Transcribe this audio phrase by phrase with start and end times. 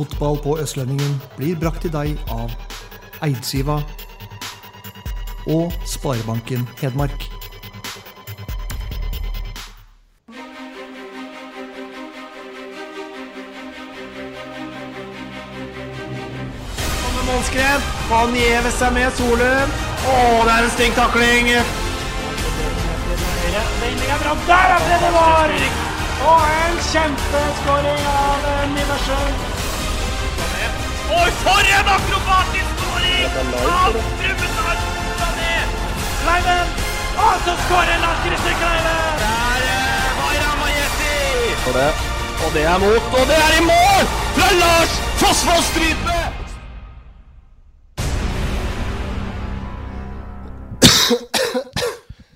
[0.00, 2.52] Fotball på Østlendingen blir brakt til deg av
[3.20, 3.74] Eidsiva
[5.52, 7.26] og Sparebanken Hedmark.
[17.28, 17.84] Målskred.
[18.14, 19.76] Han gjever seg med Solum.
[20.00, 20.16] Å,
[20.48, 21.52] det er en stygg takling.
[21.60, 21.64] Er.
[24.48, 25.56] Der er det det var!
[26.32, 29.49] Og en kjempeskåring av Niversen.
[31.10, 34.76] Oi, for en akrobatisk skåring av Brumunddal
[35.38, 35.72] ned!
[36.22, 36.68] Kleiven.
[37.24, 39.00] Og så skårer Lars Christer Kleiven!
[39.22, 41.16] Der er Vaira Majesti.
[42.44, 44.04] Og det er mot, og det er i mål!
[44.36, 46.18] Fra Lars Fossvoll Strype!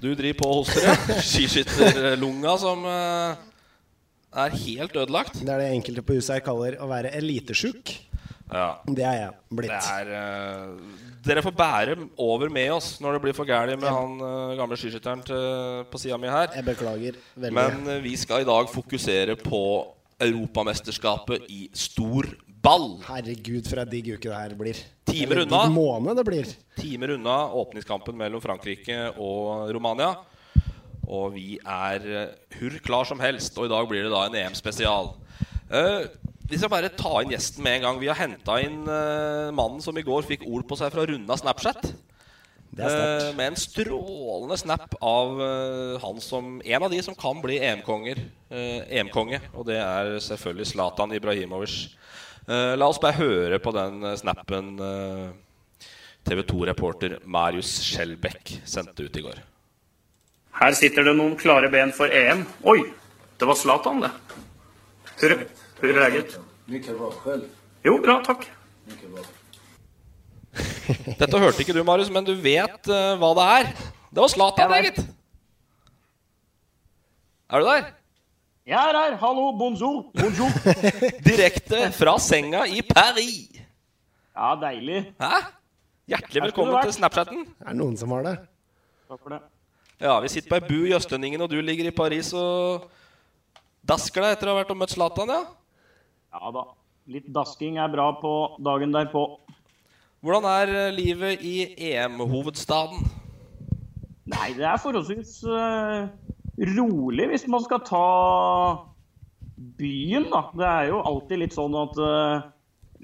[0.02, 1.20] Du driver på og hoster, ja.
[1.24, 3.38] Skiskytterlunga som eh,
[4.44, 5.38] er helt ødelagt.
[5.40, 7.94] Det er det enkelte på huset her kaller å være elitesjuk.
[8.52, 8.66] Ja.
[8.86, 9.86] Det er jeg Det blitt.
[9.88, 14.18] er uh, Dere får bære over med oss når det blir for gærent med han
[14.20, 16.50] uh, gamle skiskytteren til- på sida mi her.
[16.54, 17.52] Jeg beklager veldig.
[17.56, 19.62] Men eh, vi skal i dag fokusere på
[20.20, 22.28] Europamesterskapet i stor
[22.64, 22.98] ball.
[23.08, 24.78] Herregud, for ei digg uke det her blir.
[25.08, 25.64] Timer unna.
[25.72, 26.52] måned det blir.
[26.78, 30.12] Timer unna åpningskampen mellom Frankrike og Romania.
[31.04, 32.06] Og vi er
[32.60, 35.12] hurr klar som helst, og i dag blir det da en EM-spesial.
[35.70, 36.06] Eh,
[36.44, 38.00] vi skal bare ta inn gjesten med en gang.
[38.02, 41.38] Vi har henta inn uh, mannen som i går fikk ord på seg fra runda
[41.40, 41.88] Snapchat.
[42.74, 42.96] Det er.
[42.98, 47.60] Eh, med en strålende snap av uh, han som en av de som kan bli
[47.62, 48.18] EM-konger.
[48.50, 51.76] EM-konge, og det er selvfølgelig Zlatan Ibrahimovic.
[52.44, 54.74] Eh, la oss bare høre på den snappen
[56.26, 59.40] TV 2-reporter Marius Skjelbæk sendte ut i går.
[60.58, 62.44] Her sitter det noen klare ben for EM.
[62.70, 62.80] Oi,
[63.38, 64.12] det var Zlatan, det.
[65.22, 65.34] Hur,
[65.84, 66.38] hur är läget?
[66.64, 67.42] Mycket bra själv.
[67.82, 68.50] Jo, bra, takk.
[68.84, 69.22] Mycket bra.
[71.18, 73.68] Dette hørte ikke du, Marius, men du vet uh, hva det er.
[74.14, 75.10] Det var Zlatan, Eget gitt.
[77.52, 77.90] Er du der?
[78.64, 79.16] Jeg er her.
[79.20, 80.06] Hallo, bonjour.
[80.16, 80.54] Bonjour.
[81.28, 83.60] Direkte fra senga i Paris.
[84.32, 85.02] Ja, deilig.
[85.20, 85.42] Hæ?
[86.08, 87.44] Hjertelig velkommen til Snapchatten.
[87.58, 88.38] Det er noen som har det.
[89.10, 89.42] Takk for det.
[90.00, 92.88] Ja, vi sitter på ei bu i Østlendingen, og du ligger i Paris og
[93.84, 95.44] dasker deg etter å ha vært og møtt Zlatan, ja?
[96.34, 96.64] Ja da.
[97.14, 98.32] Litt dasking er bra på
[98.64, 99.26] dagen derpå.
[100.24, 101.58] Hvordan er eh, livet i
[101.92, 103.04] EM-hovedstaden?
[104.32, 106.08] Nei, det er forholdsvis uh,
[106.78, 108.06] rolig hvis man skal ta
[109.78, 110.46] byen, da.
[110.56, 112.46] Det er jo alltid litt sånn at uh,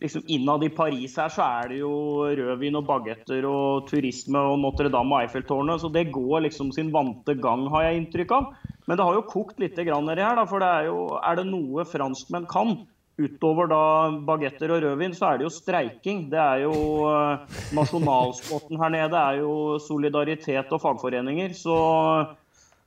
[0.01, 1.93] liksom innad i Paris her så er det jo
[2.41, 7.37] rødvin og bagetter og turisme og Notre-Dame og Eiffeltårnet, så det går liksom sin vante
[7.37, 8.49] gang, har jeg inntrykk av.
[8.89, 11.47] Men det har jo kokt litt nedi her, da, for det er jo Er det
[11.47, 12.81] noe franskmenn kan,
[13.21, 13.83] utover da
[14.27, 16.27] bagetter og rødvin, så er det jo streiking.
[16.33, 16.75] Det er jo
[17.11, 21.53] eh, Nasjonalsporten her nede er jo solidaritet og fagforeninger.
[21.57, 21.77] Så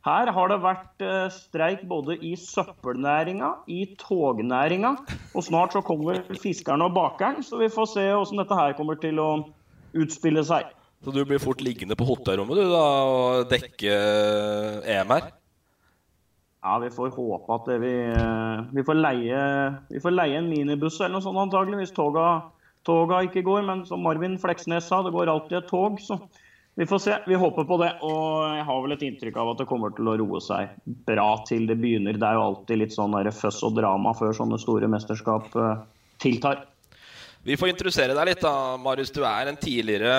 [0.03, 4.95] her har det vært eh, streik både i søppelnæringa, i tognæringa,
[5.33, 8.99] og snart så kommer fiskerne og bakeren, så vi får se hvordan dette her kommer
[8.99, 9.29] til å
[9.93, 10.73] utspille seg.
[11.03, 13.95] Så du blir fort liggende på hotellrommet du da og dekke
[14.87, 15.31] EM her?
[16.63, 19.39] Ja, vi får håpe at det vi, eh, vi, får leie,
[19.91, 22.27] vi får leie en minibuss eller noe sånt antagelig, hvis toga,
[22.87, 23.65] toga ikke går.
[23.67, 25.99] Men som Marvin Fleksnes sa, det går alltid et tog.
[25.99, 26.21] Så
[26.79, 27.17] vi får se.
[27.27, 27.89] Vi håper på det.
[28.07, 30.77] Og jeg har vel et inntrykk av at det kommer til å roe seg
[31.09, 32.15] bra til det begynner.
[32.15, 35.81] Det er jo alltid litt sånn føss og drama før sånne store mesterskap eh,
[36.23, 36.63] tiltar.
[37.43, 39.11] Vi får introdusere deg litt, da, Marius.
[39.11, 40.15] Du er en tidligere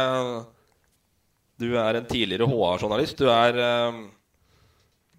[1.57, 3.17] Du er en tidligere HA-journalist.
[3.17, 4.05] Du er eh,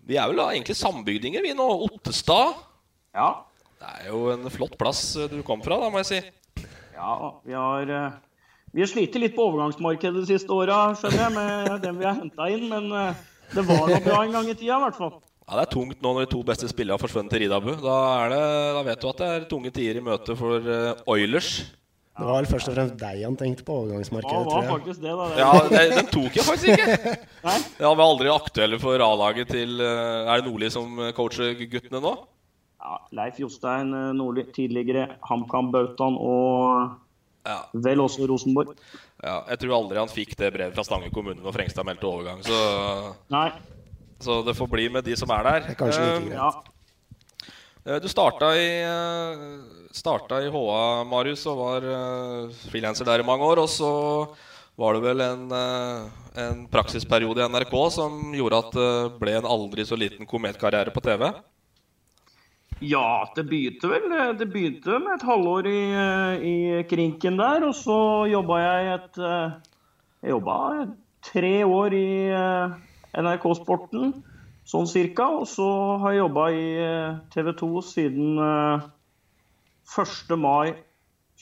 [0.05, 1.65] Vi er vel da egentlig sambygdinger, vi nå.
[1.87, 2.59] Ottestad.
[3.15, 3.29] Ja.
[3.81, 6.65] Det er jo en flott plass du kom fra, da, må jeg si.
[6.95, 7.15] Ja,
[7.45, 8.17] vi har eh,
[8.75, 12.17] vi har slitt litt på overgangsmarkedet de siste åra, skjønner jeg, med dem vi har
[12.17, 12.65] henta inn.
[12.71, 13.23] Men eh,
[13.53, 15.13] det var noe bra en gang i tida, i hvert fall.
[15.45, 17.71] Ja, Det er tungt nå når de to beste spillerne har forsvunnet til Ridabu.
[17.79, 18.43] Da, er det,
[18.75, 21.51] da vet du at det er tunge tider i møte for eh, Oilers.
[22.15, 25.01] Det var vel først og fremst deg han tenkte på Ja, overgangsmarkedet, det var faktisk
[25.03, 25.25] det, da.
[25.39, 27.15] Ja, det, Den tok jeg faktisk ikke.
[27.49, 27.57] Nei?
[27.81, 31.99] Ja, Vi er aldri aktuelle for A-laget til eh, Er det Nordli som coacher guttene
[32.05, 32.13] nå?
[32.85, 37.01] ja, Leif Jostein eh, Nordli, tidligere HamKam-bautaen og
[37.83, 38.71] vel også Rosenborg.
[39.21, 42.39] Ja, jeg tror aldri han fikk det brevet fra Stange kommune når Frengstad meldte overgang.
[42.45, 42.57] Så,
[43.33, 43.49] Nei.
[44.21, 45.59] så det får bli med de som er der.
[45.67, 46.39] Det er kanskje like Eh, greit.
[46.39, 46.74] Ja.
[47.85, 49.61] Eh, Du starta i, eh,
[49.91, 53.61] starta i HA, Marius, og var eh, frilanser der i mange år.
[53.61, 53.91] Og så
[54.75, 55.51] var det vel en,
[56.35, 61.03] en praksisperiode i NRK som gjorde at det ble en aldri så liten kometkarriere på
[61.05, 61.29] TV.
[62.83, 65.79] Ja, det begynte vel Det begynte med et halvår i,
[66.43, 66.57] i
[66.89, 70.57] krinken der, og så jobba jeg et Jeg jobba
[71.23, 72.75] tre år i eh,
[73.15, 74.11] NRK Sporten,
[74.69, 75.29] sånn cirka.
[75.39, 75.67] Og så
[76.01, 76.65] har jeg jobba i
[77.33, 78.89] TV 2 siden eh,
[79.95, 80.35] 1.
[80.41, 80.75] mai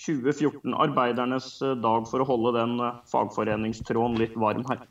[0.04, 0.74] 2014.
[0.86, 4.84] Arbeidernes eh, dag, for å holde den eh, fagforeningstråden litt varm her.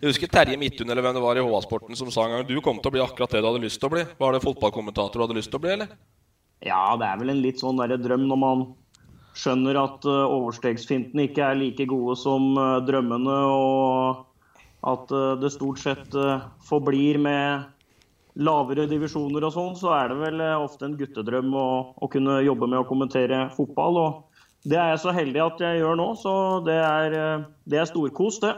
[0.00, 2.58] Jeg husker Terje Midthun eller hvem det var i HA-sporten som sa en gang du
[2.64, 4.06] kom til å bli akkurat det du hadde lyst til å bli.
[4.18, 5.94] Var det fotballkommentator du hadde lyst til å bli, eller?
[6.64, 8.66] Ja, det er vel en litt sånn derre drøm når man
[9.36, 12.54] skjønner at overstegsfintene ikke er like gode som
[12.88, 15.12] drømmene, og at
[15.42, 16.16] det stort sett
[16.64, 17.66] forblir med
[18.36, 21.66] lavere divisjoner og sånn, så er det vel uh, ofte en guttedrøm å,
[21.96, 24.00] å kunne jobbe med å kommentere fotball.
[24.02, 26.34] Og det er jeg så heldig at jeg gjør nå, så
[26.66, 28.54] det er, uh, det er storkos, det.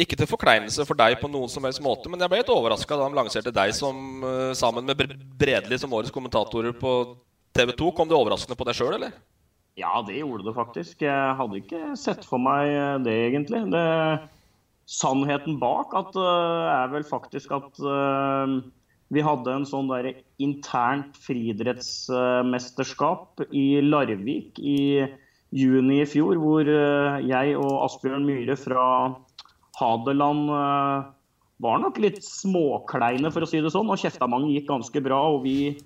[0.00, 2.94] Ikke til forkleinelse for deg på noen som helst måte, men jeg ble litt overraska
[2.94, 6.92] da de lanserte deg som, eh, sammen med Bredli som årets kommentatorer på
[7.52, 7.90] TV 2.
[7.96, 9.10] Kom det overraskende på deg sjøl, eller?
[9.74, 11.02] Ja, det gjorde det faktisk.
[11.02, 13.64] Jeg hadde ikke sett for meg eh, det, egentlig.
[13.74, 13.82] Det,
[14.90, 18.58] sannheten bak at, eh, er vel faktisk at eh,
[19.14, 25.06] vi hadde en sånn der internt friidrettsmesterskap i Larvik i
[25.54, 29.14] juni i fjor, hvor eh, jeg og Asbjørn Myhre fra
[29.80, 30.50] Hadeland
[31.60, 33.90] var nok litt småkleine, for å si det sånn.
[33.92, 35.20] Og kjeftamangen gikk ganske bra.
[35.34, 35.76] Og vi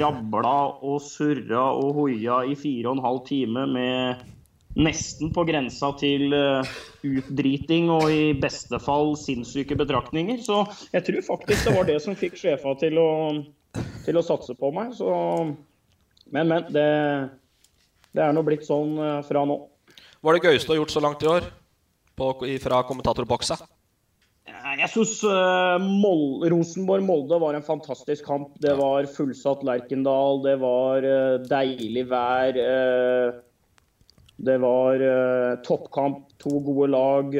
[0.00, 4.22] rabla og surra og hoia i fire og en halv time med
[4.78, 6.74] nesten på grensa til eh,
[7.06, 10.38] utdriting og i beste fall sinnssyke betraktninger.
[10.44, 10.62] Så
[10.94, 13.10] jeg tror faktisk det var det som fikk sjefa til å,
[14.06, 14.94] til å satse på meg.
[14.98, 15.10] Så
[16.30, 16.62] Men, men.
[16.70, 16.86] Det,
[18.14, 19.58] det er nå blitt sånn eh, fra nå.
[20.20, 21.42] Var det gøyeste du har gjort så langt i år
[22.14, 22.32] på,
[22.62, 23.56] fra kommentatorboksa?
[24.50, 25.22] Jeg syns
[26.52, 28.52] Rosenborg-Molde var en fantastisk kamp.
[28.60, 32.58] Det var fullsatt Lerkendal, det var eh, deilig vær.
[34.40, 37.34] Det var eh, toppkamp, to gode lag,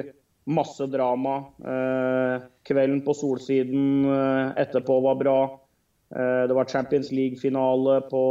[0.44, 1.37] masse drama.
[1.64, 5.37] Eh, Kvelden på Solsiden eh, etterpå var bra.
[6.12, 8.25] Eh, Det var Champions League-finale på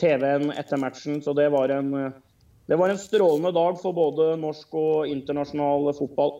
[0.00, 2.12] TV-en etter matchen, så det var en
[2.66, 6.38] det var en strålende dag for både norsk og internasjonal fotball.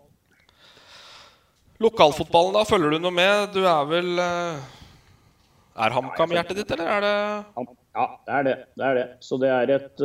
[1.83, 2.63] Lokalfotballen, da?
[2.65, 3.51] Følger du noe med?
[3.53, 8.57] Du er vel Er HamKam hjertet ditt, eller er det Ja, det er det.
[8.79, 9.07] Det er det.
[9.21, 10.05] Så det er et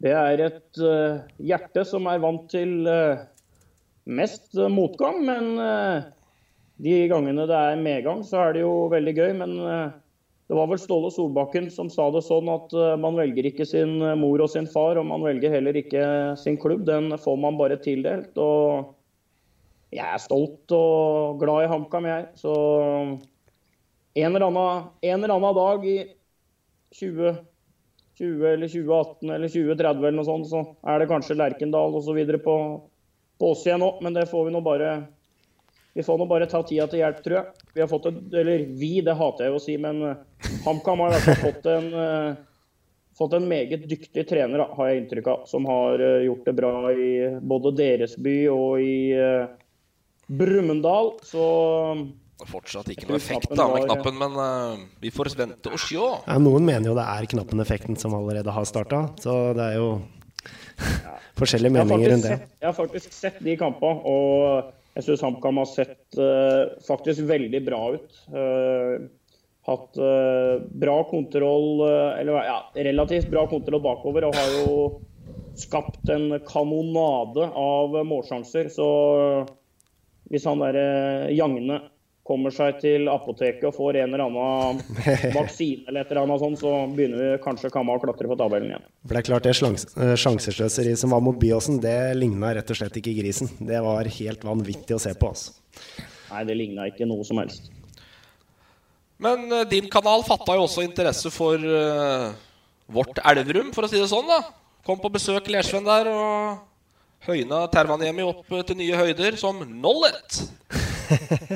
[0.00, 3.24] Det er et eh, hjerte som er vant til eh,
[4.08, 5.50] mest eh, motgang, men
[6.80, 9.34] de gangene det er medgang, så er det jo veldig gøy.
[9.42, 13.98] Men det var vel Ståle Solbakken som sa det sånn at man velger ikke sin
[14.16, 16.06] mor og sin far, og man velger heller ikke
[16.40, 16.86] sin klubb.
[16.88, 18.32] Den får man bare tildelt.
[18.40, 18.96] og
[19.92, 22.26] jeg er stolt og glad i HamKam, jeg.
[22.40, 22.56] Så
[24.16, 25.98] en eller annen, en eller annen dag i
[26.96, 27.49] 2020
[28.20, 32.18] eller 2018 eller 2030 eller noe sånt, så er det kanskje Lerkendal osv.
[32.44, 32.56] På,
[33.40, 34.02] på oss igjen òg.
[34.04, 34.92] Men det får vi nå bare
[35.96, 37.64] Vi får nå bare ta tida til hjelp, tror jeg.
[37.74, 40.20] Vi har fått et, eller vi, det hater jeg å si, men eh,
[40.66, 42.38] HamKam har i hvert fall fått en eh,
[43.18, 46.72] fått en meget dyktig trener, har jeg inntrykk av, som har eh, gjort det bra
[46.94, 47.10] i
[47.42, 48.94] både deres by og i
[50.30, 51.10] Brumunddal.
[51.26, 51.48] Så
[52.48, 55.98] Fortsatt ikke noe effekt da med knappen, men uh, vi får vente og se.
[55.98, 59.88] Ja, noen mener jo det er knappen-effekten som allerede har starta, så det er jo
[61.40, 62.36] forskjellige meninger rundt det.
[62.38, 67.28] sett, jeg har faktisk sett de kampene, og jeg syns HamKam har sett uh, faktisk
[67.28, 68.20] veldig bra ut.
[68.32, 69.08] Uh,
[69.68, 69.98] hatt
[70.82, 74.70] bra kontroll, eller ja, relativt bra kontroll bakover, og har jo
[75.60, 78.70] skapt en kanonade av målsjanser.
[78.72, 78.86] Så
[80.32, 81.80] hvis han derre Jagne
[82.30, 84.80] kommer seg til apoteket og får en eller annen
[85.38, 88.70] vaksine eller et eller annet sånt, så begynner vi kanskje Kamma å klatre på tabellen
[88.70, 88.86] igjen.
[89.02, 92.78] For det er klart det eh, sjansesløseriet som var mot Byåsen, det ligna rett og
[92.78, 93.50] slett ikke grisen.
[93.58, 95.32] Det var helt vanvittig å se på.
[95.34, 95.56] altså.
[96.30, 97.70] Nei, det ligna ikke noe som helst.
[99.20, 102.30] Men eh, din kanal fatta jo også interesse for uh,
[102.90, 104.30] vårt Elverum, for å si det sånn.
[104.30, 104.40] da
[104.86, 106.62] Kom på besøk Lersven der og
[107.26, 110.40] høyna Tervaniemi opp til nye høyder som nollet.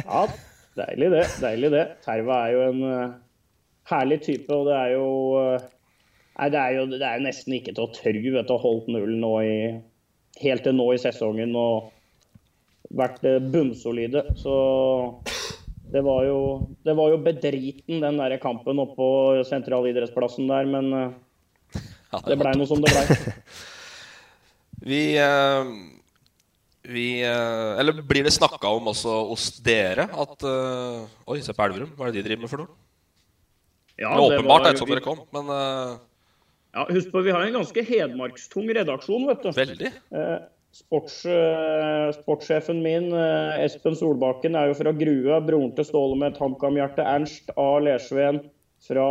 [0.04, 0.26] Ja,
[0.74, 1.24] Deilig det.
[1.42, 1.84] deilig det.
[2.04, 3.16] Terva er jo en uh,
[3.90, 5.70] herlig type, og det er jo uh,
[6.34, 8.88] Nei, det er jo det er nesten ikke til å tru at å ha holdt
[8.90, 9.58] nullen nå i,
[10.42, 11.92] helt til nå i sesongen og
[12.90, 14.24] vært uh, bunnsolide.
[14.40, 14.54] Så
[15.94, 16.40] det var jo,
[16.82, 19.06] det var jo bedriten, den der kampen oppå
[19.46, 20.90] sentralidrettsplassen der, men
[21.70, 23.34] det, blei noe som det blei.
[24.90, 25.04] vi
[26.84, 31.64] vi, eh, eller blir det snakka om også hos dere at uh, Oi, se på
[31.64, 31.94] Elverum.
[31.96, 32.74] Hva er det de driver med for noe?
[33.94, 35.94] Ja, det er åpenbart det, sånn dere kom, men uh,
[36.74, 39.48] Ja, Husk på, vi har en ganske hedmarkstung redaksjon, vet du.
[39.56, 39.92] Veldig.
[40.12, 40.42] Uh,
[40.74, 41.20] sports,
[42.18, 43.08] sportssjefen min,
[43.62, 45.40] Espen Solbakken, er jo fra Grue.
[45.46, 47.06] Broren til Ståle med et HamKam-hjerte.
[47.06, 47.68] Ernst A.
[47.78, 48.42] Lersveen
[48.84, 49.06] fra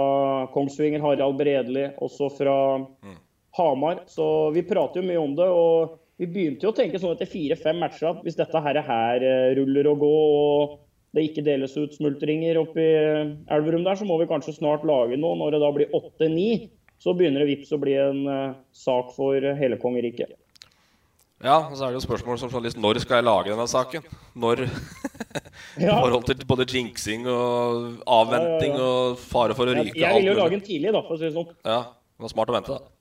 [0.54, 1.02] Kongsvinger.
[1.02, 3.16] Harald Bredli, også fra mm.
[3.58, 4.04] Hamar.
[4.12, 5.48] Så vi prater jo mye om det.
[5.48, 9.26] og vi begynte jo å tenke sånn etter fire-fem matcher at hvis dette her, her
[9.28, 10.78] eh, ruller og går, og
[11.14, 12.86] det ikke deles ut smultringer oppi
[13.54, 15.38] Elverum der, så må vi kanskje snart lage noe.
[15.38, 16.48] Når det da blir åtte-ni,
[17.04, 20.34] så begynner det vips å bli en uh, sak for hele kongeriket.
[21.44, 24.06] Ja, og så er det jo spørsmål som journalist når skal jeg lage denne saken?
[24.40, 24.64] Når
[25.84, 29.92] I forhold til både jinxing og avventing og fare for å ryke.
[29.92, 31.52] Jeg, jeg vil jo lage den tidlig, da, for å si det sånn.
[31.68, 32.93] Ja, det var smart å vente, da.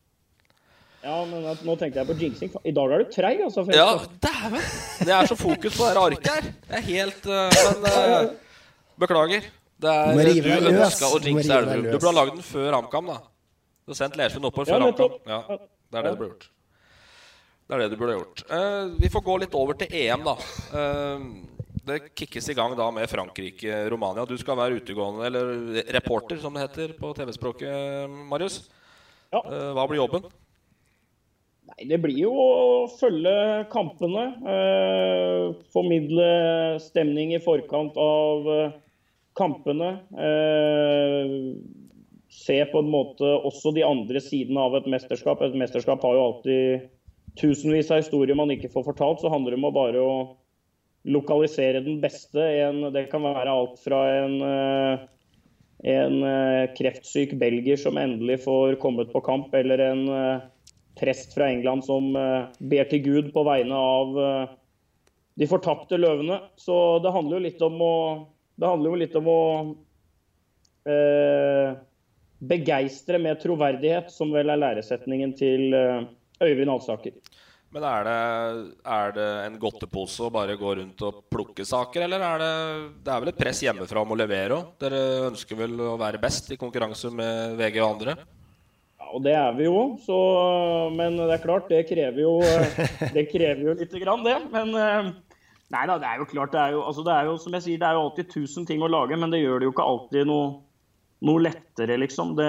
[1.02, 2.52] Ja, men nå tenkte jeg på jinxing.
[2.62, 3.64] I dag er du treig, altså.
[3.74, 3.88] Ja,
[4.22, 4.62] dæven!
[5.02, 6.50] Det er så fokus på det arket her.
[6.68, 8.58] Det er helt uh, Men uh,
[9.02, 9.48] beklager.
[9.82, 11.88] Det er, du ønska å jinxe Elverum.
[11.88, 13.16] Du burde ha lagd den før HamKam, da.
[13.82, 15.16] Du har sendt Lersund oppover før HamKam.
[15.26, 16.46] Ja, det er det du burde gjort.
[17.66, 18.44] Det er det du burde gjort.
[18.52, 20.36] Uh, vi får gå litt over til EM, da.
[21.88, 24.28] det kickes i gang da med Frankrike-Romania.
[24.30, 28.60] Du skal være utegående, eller reporter, som det heter på TV-språket, Marius.
[29.32, 29.42] Ja.
[29.72, 30.30] hva blir jobben?
[31.72, 34.24] Nei, Det blir jo å følge kampene.
[34.54, 36.32] Eh, formidle
[36.82, 38.74] stemning i forkant av eh,
[39.38, 39.94] kampene.
[40.12, 41.32] Eh,
[42.32, 45.42] se på en måte også de andre sidene av et mesterskap.
[45.44, 46.90] Et mesterskap har jo alltid
[47.40, 49.24] tusenvis av historier man ikke får fortalt.
[49.24, 50.14] Så handler det om å bare å
[51.08, 52.44] lokalisere den beste.
[52.66, 55.04] En, det kan være alt fra en, eh,
[55.96, 60.48] en eh, kreftsyk belgier som endelig får kommet på kamp, eller en eh,
[60.98, 64.56] prest fra England som eh, ber til Gud på vegne av eh,
[65.40, 66.40] de fortapte løvene.
[66.60, 67.94] Så det handler jo litt om å,
[68.60, 69.40] det handler jo litt om å
[70.88, 71.78] eh,
[72.42, 76.04] begeistre med troverdighet, som vel er læresetningen til eh,
[76.42, 77.16] Øyvind Alsaker.
[77.72, 78.16] Men er det,
[78.84, 82.52] er det, en godtepose å bare gå rundt og plukke saker, eller er det,
[83.06, 84.74] det er vel et press hjemmefra om å levere òg?
[84.82, 88.18] Dere ønsker vel å være best i konkurranse med VG og andre?
[89.12, 89.82] Og det er vi jo.
[90.02, 90.16] Så,
[90.96, 92.38] men det er klart, det krever jo,
[93.16, 94.38] det krever jo lite grann, det.
[94.52, 95.10] Men eh,
[95.74, 96.54] nei da, det er jo klart.
[96.54, 98.68] Det er jo, altså det er jo som jeg sier, det er jo alltid tusen
[98.68, 100.46] ting å lage, men det gjør det jo ikke alltid noe,
[101.28, 102.34] noe lettere, liksom.
[102.38, 102.48] Det,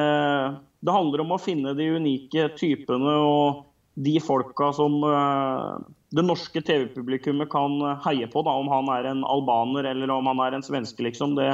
[0.79, 5.75] det, handler om å finne de unike typene og de folka som uh,
[6.15, 7.75] det norske TV-publikummet kan
[8.07, 11.35] heie på, da, om han er en albaner eller om han er en svenske, liksom.
[11.37, 11.51] Det,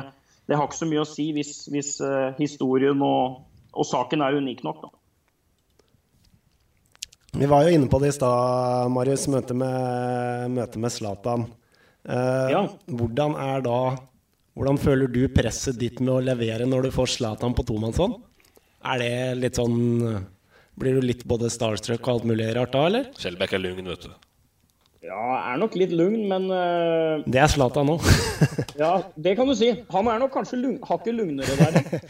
[0.47, 1.97] det har ikke så mye å si hvis, hvis
[2.39, 4.85] historien og, og saken er unik nok.
[4.85, 4.98] da.
[7.39, 9.23] Vi var jo inne på det i stad, Marius.
[9.31, 11.45] Møte med, møte med Zlatan.
[12.03, 12.65] Eh, ja.
[12.91, 13.79] Hvordan er da
[14.59, 18.17] Hvordan føler du presset ditt med å levere når du får Zlatan på tomannshånd?
[18.83, 19.77] Er det litt sånn
[20.79, 23.07] Blir du litt både starstruck og alt mulig rart da, eller?
[23.15, 24.11] Skjelbæk er lugn, vet du.
[25.07, 27.23] Ja, er nok litt lugn, men uh...
[27.23, 27.95] Det er Zlatan nå.
[28.83, 29.71] ja, det kan du si.
[29.95, 32.03] Han er nok kanskje lugn, hakket lugnere der.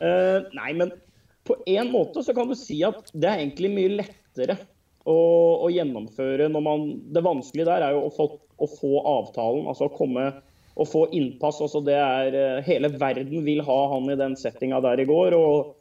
[0.00, 0.96] uh, nei, men
[1.44, 4.56] på en måte så kan du si at det er egentlig mye lettere lettere
[5.04, 5.18] å,
[5.64, 8.28] å, gjennomføre når man Det vanskelige der er jo å få,
[8.62, 10.30] å få avtalen, altså å komme
[10.72, 11.60] og få innpass.
[11.60, 15.36] altså det er eh, Hele verden vil ha han i den settinga der i går.
[15.36, 15.74] og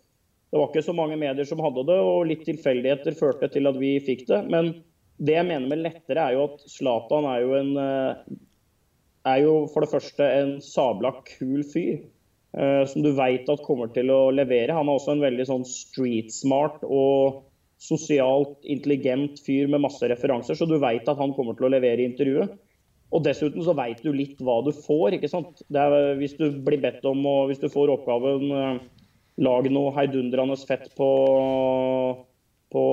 [0.51, 3.79] Det var ikke så mange medier som hadde det, og litt tilfeldigheter førte til at
[3.79, 4.41] vi fikk det.
[4.51, 4.73] Men
[5.21, 8.39] det jeg mener med lettere, er jo at Zlatan er jo en eh,
[9.31, 12.01] er jo for det første en sabla kul fyr.
[12.51, 14.73] Uh, som du veit at kommer til å levere.
[14.75, 17.45] Han er også en veldig sånn street smart og
[17.81, 22.05] sosialt intelligent fyr med masse referanser, så du veit at han kommer til å levere
[22.05, 22.53] intervjuet.
[23.11, 25.17] Og dessuten så veit du litt hva du får.
[25.17, 25.63] ikke sant?
[25.73, 28.77] Er, hvis du blir bedt om, og hvis du får oppgaven uh,
[29.43, 31.09] lag noe heidundrende fett på,
[32.71, 32.85] på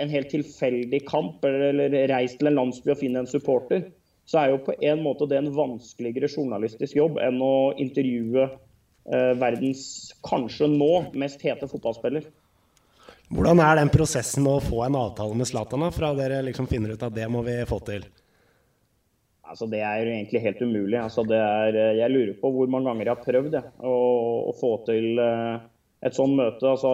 [0.00, 3.90] en helt tilfeldig kamp, eller, eller reis til en landsby og finne en supporter,
[4.26, 9.34] så er jo på en måte det en vanskeligere journalistisk jobb enn å intervjue eh,
[9.38, 9.84] verdens
[10.26, 12.26] kanskje nå mest hete fotballspiller.
[13.26, 16.94] Hvordan er den prosessen med å få en avtale med Zlatan, fra dere liksom finner
[16.94, 18.06] ut at det må vi få til?
[19.46, 20.98] Altså, det er egentlig helt umulig.
[21.00, 23.94] Altså, er, jeg lurer på hvor mange ganger jeg har prøvd det, å,
[24.50, 25.58] å, få til uh,
[26.06, 26.70] et sånt møte.
[26.70, 26.92] Altså,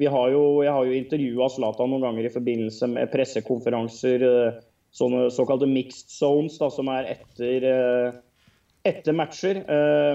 [0.00, 4.26] har jo, jeg har jo intervjua Zlatan noen ganger i forbindelse med pressekonferanser.
[4.26, 7.66] Uh, sånne såkalte mixed zones, da, som er etter,
[8.88, 9.62] etter matcher.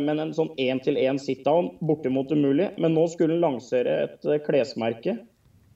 [0.02, 2.72] men en sånn én-til-én sit-down, bortimot umulig.
[2.82, 5.20] Men nå skulle han lansere et klesmerke.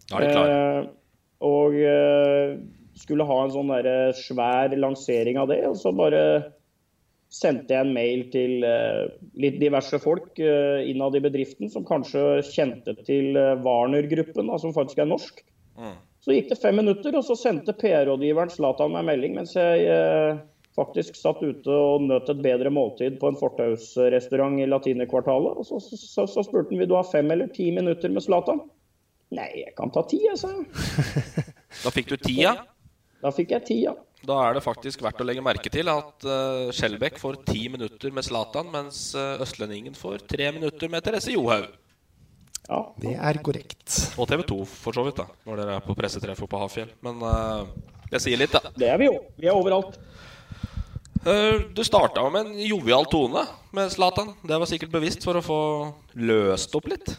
[0.10, 0.88] Da er det klar.
[1.46, 1.76] og
[3.00, 5.62] skulle ha en sånn der svær lansering av det.
[5.70, 6.24] Og så bare
[7.30, 8.66] sendte jeg en mail til
[9.38, 15.44] litt diverse folk innad i bedriften som kanskje kjente til Warner-gruppen, som faktisk er norsk.
[15.78, 15.98] Mm.
[16.20, 19.86] Så gikk det fem minutter, og så sendte PR-rådgiveren Zlatan meg melding mens jeg
[20.80, 25.60] faktisk satt ute og nøt et bedre måltid på en fortausrestaurant i Latinerkvartalet.
[25.60, 28.26] Og så, så, så, så spurte han vil du ha fem eller ti minutter med
[28.26, 28.64] Zlatan.
[29.36, 30.66] Nei, jeg kan ta ti, jeg, sa jeg.
[31.84, 32.56] Da fikk du tida?
[33.22, 33.94] Da fikk jeg ti, ja.
[34.26, 38.12] Da er det faktisk verdt å legge merke til at uh, Skjelbæk får ti minutter
[38.16, 41.70] med Zlatan, mens uh, østlendingen får tre minutter med Therese Johaug.
[42.70, 42.82] Ja.
[43.02, 43.86] Det er korrekt.
[44.20, 46.92] Og TV 2, for så vidt, da når dere er på pressetreffet på Hafjell.
[47.06, 47.70] Men uh,
[48.12, 48.74] det sier litt, da.
[48.76, 49.16] Det er vi jo.
[49.40, 49.98] Vi er overalt.
[51.26, 53.44] Uh, du starta med en jovial tone
[53.76, 54.32] med Zlatan.
[54.44, 55.60] Det var sikkert bevisst for å få
[56.16, 57.12] løst opp litt?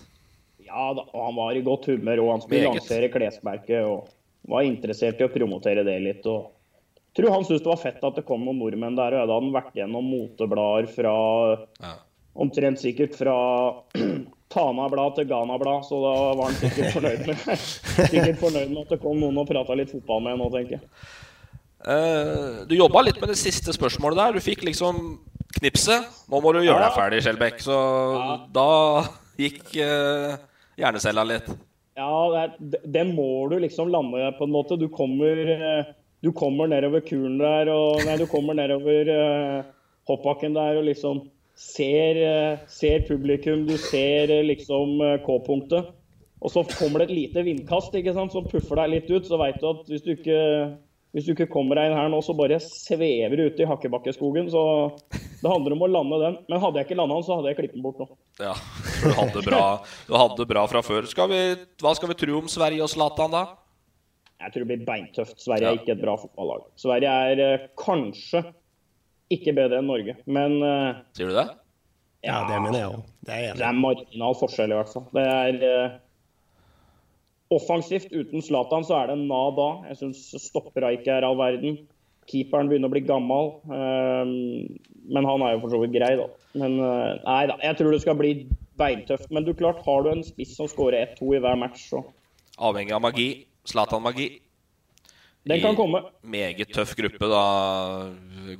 [0.64, 3.84] Ja da, og han var i godt humør, og han skulle lansere klesmerket.
[3.84, 4.08] og
[4.48, 6.26] var interessert i å promotere det litt.
[6.26, 6.56] og
[7.10, 9.12] jeg tror han syntes det var fett at det kom noen nordmenn der.
[9.12, 11.14] og Jeg hadde han vært gjennom moteblader fra
[11.82, 11.96] ja.
[12.40, 13.34] Omtrent sikkert fra
[14.54, 17.64] Tana-blad til Ghana-blad, så da var han sikkert fornøyd med
[18.12, 20.86] sikkert fornøyd med at det kom noen og prata litt fotball med nå, tenker jeg.
[21.80, 24.36] Uh, du jobba litt med det siste spørsmålet der.
[24.36, 25.00] Du fikk liksom
[25.58, 26.06] knipset.
[26.30, 27.60] Nå må du gjøre deg ferdig, Skjelbekk.
[27.64, 28.36] Så ja.
[28.54, 28.68] da
[29.40, 30.36] gikk uh,
[30.80, 31.50] hjernecella litt.
[32.00, 32.48] Ja,
[32.88, 34.78] den må du liksom lande på en måte.
[34.80, 35.90] Du kommer, eh,
[36.24, 39.68] du kommer nedover kuren der, og Nei, du kommer nedover uh,
[40.08, 41.26] hoppbakken der og liksom
[41.60, 43.66] ser, uh, ser publikum.
[43.68, 45.96] Du ser liksom K-punktet.
[46.40, 49.26] Og så kommer det et lite vindkast ikke sant, som puffer deg litt ut.
[49.28, 50.38] Så veit du at hvis du ikke
[51.10, 54.46] hvis du ikke kommer deg inn her nå, så bare svever du ute i Hakkebakkeskogen.
[54.52, 54.60] Så
[55.10, 56.36] det handler om å lande den.
[56.46, 58.06] Men hadde jeg ikke landa den, så hadde jeg klippet den bort nå.
[58.38, 58.52] Ja,
[59.02, 59.64] du hadde bra,
[60.06, 61.08] du hadde bra fra før.
[61.10, 61.40] Skal vi,
[61.82, 63.42] hva skal vi tro om Sverige og Zlatan, da?
[64.40, 65.40] Jeg tror det blir beintøft.
[65.42, 65.72] Sverige ja.
[65.74, 66.68] er ikke et bra fotballag.
[66.80, 68.44] Sverige er uh, kanskje
[69.34, 71.48] ikke bedre enn Norge, men uh, Sier du det?
[72.22, 73.10] Ja, ja det mener jeg òg.
[73.26, 75.10] Det, det, er marginal forskjell, i hvert fall.
[75.16, 75.98] Det er uh,
[77.50, 79.70] Offensivt uten Zlatan så er det nada.
[79.90, 81.80] Jeg syns stoppera ikke er all verden.
[82.30, 84.34] Keeperen begynner å bli gammel, ehm,
[85.10, 86.28] men han er jo for så vidt grei, da.
[86.62, 88.34] Men eh, nei da, jeg tror det skal bli
[88.78, 89.32] beintøft.
[89.34, 92.04] Men du klart, har du en spiss som skårer 1-2 i hver match, så
[92.60, 93.28] Avhengig av magi.
[93.64, 94.28] Zlatan-magi.
[95.48, 96.02] Den kan komme.
[96.22, 97.44] Meget tøff gruppe, da.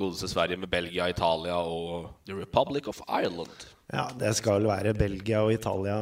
[0.01, 3.69] Godeste Sverige med Belgia, Italia og The Republic of Ireland.
[3.91, 5.97] Ja, det skal vel være Belgia og Italia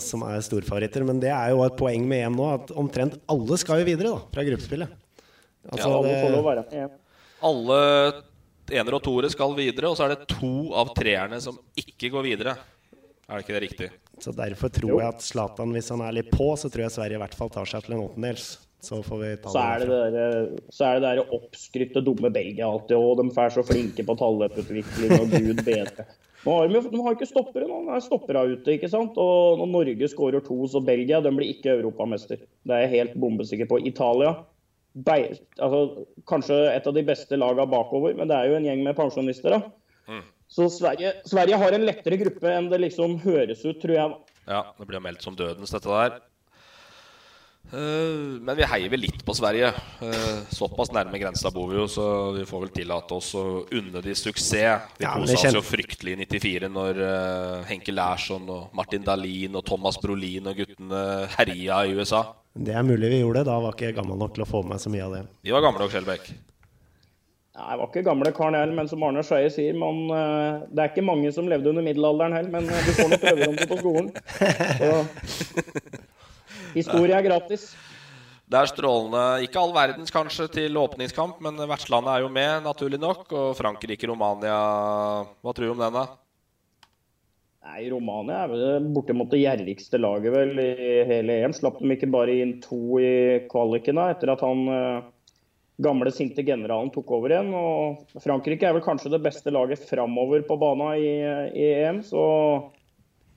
[0.00, 1.04] som er storfavoritter.
[1.04, 4.14] Men det er jo et poeng med EM nå, at omtrent alle skal jo videre
[4.14, 4.94] da, fra gruppespillet.
[5.68, 6.94] Altså, ja, alle får lov å være med.
[7.44, 7.80] Alle
[8.72, 12.26] enere og toere skal videre, og så er det to av treerne som ikke går
[12.30, 12.56] videre.
[13.28, 13.90] Er det ikke det riktig?
[14.22, 17.18] Så Derfor tror jeg at Zlatan, hvis han er litt på, så tror jeg Sverige
[17.18, 18.54] i hvert fall tar seg til en åttendels.
[18.84, 20.34] Så får vi så er det der,
[20.68, 22.96] så er det der oppskrytte dumme Belgia alltid.
[23.00, 26.04] Og de er så flinke på talleutvikling og gud bedre.
[26.44, 27.78] Nå har de, de har ikke stoppere nå.
[27.86, 28.74] Nå er stoppere ute.
[28.76, 29.16] ikke sant?
[29.20, 32.42] Og når Norge skårer to, så Belgia de blir ikke europamester.
[32.64, 33.80] Det er jeg helt bombesikker på.
[33.88, 34.34] Italia
[34.94, 35.16] Be
[35.58, 38.94] altså, Kanskje et av de beste lagene bakover, men det er jo en gjeng med
[38.98, 39.56] pensjonister.
[39.56, 39.72] da.
[40.06, 40.22] Mm.
[40.54, 44.14] Så Sverige, Sverige, har en lettere gruppe enn det liksom høres ut, tror jeg.
[44.46, 46.20] Ja, det blir meldt som dødens, dette der.
[47.72, 49.70] Eh, men vi heier vel litt på Sverige.
[50.04, 54.02] Eh, såpass nærme grensa bor vi jo, så vi får vel tillate oss å unne
[54.04, 54.94] de suksess.
[54.98, 59.56] Vi ja, kosa oss jo fryktelig i 94 når uh, Henke Larsson og Martin Dahlin
[59.58, 61.04] og Thomas Brolin og guttene
[61.38, 62.24] herja i USA.
[62.54, 63.50] Det er mulig vi gjorde det.
[63.50, 65.22] Da var ikke jeg gammel nok til å få med så mye av det.
[65.42, 66.28] Vi var gamle nok, Skjelbæk.
[67.54, 70.00] Nei, jeg var ikke gamle karen heller, men som Arne Skeie sier, man,
[70.74, 73.70] det er ikke mange som levde under middelalderen heller, men du får nok prøve dem
[73.70, 74.08] på skolen.
[74.80, 76.02] Så
[76.74, 77.70] Historie er gratis.
[78.44, 79.22] Det er strålende.
[79.46, 83.24] Ikke all verdens kanskje til åpningskamp, men vertslandet er jo med, naturlig nok.
[83.32, 84.58] Og Frankrike-Romania,
[85.40, 86.04] hva tror du om den, da?
[87.64, 90.70] Nei, Romania er vel bortimot det gjerrigste laget vel i
[91.08, 91.54] hele EM.
[91.56, 95.06] Slapp de ikke bare inn to i kvaliken da, etter at han eh,
[95.82, 97.48] gamle, sinte generalen tok over igjen.
[97.56, 101.14] Og Frankrike er vel kanskje det beste laget framover på banen i,
[101.56, 102.04] i EM.
[102.04, 102.22] Så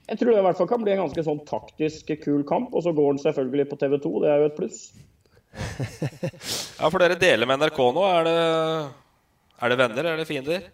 [0.08, 2.72] jeg tror det i hvert fall kan bli en ganske sånn taktisk kul kamp.
[2.76, 4.82] Og så går den selvfølgelig på TV 2, det er jo et pluss.
[6.80, 8.06] ja, for dere deler med NRK nå.
[8.08, 8.38] Er det,
[9.58, 10.70] Er det venner eller fiender?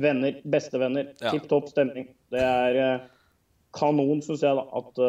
[0.00, 0.40] Venner.
[0.44, 1.12] Bestevenner.
[1.22, 1.32] Ja.
[1.32, 2.10] Tipp topp stemning.
[2.32, 3.08] Det er eh,
[3.76, 4.66] kanon, syns jeg, da.
[4.80, 5.04] At,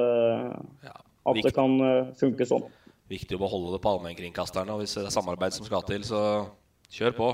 [0.88, 0.96] ja,
[1.32, 2.68] at det kan eh, funke sånn.
[3.12, 4.72] Viktig å beholde det på allmennkringkasterne.
[4.72, 6.22] Og hvis det er samarbeid som skal til, så
[6.94, 7.34] kjør på.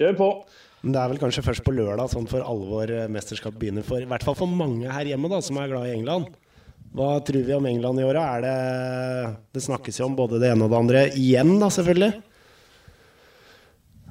[0.00, 0.30] Kjør på.
[0.84, 4.04] Men det er vel kanskje først på lørdag sånn for alvor eh, mesterskap begynner for
[4.04, 6.34] I hvert fall for mange her hjemme da, som er glad i England.
[6.94, 8.20] Hva tror vi om England i året?
[8.22, 11.04] Er det Det snakkes jo om både det ene og det andre.
[11.18, 12.12] Igjen, da, selvfølgelig.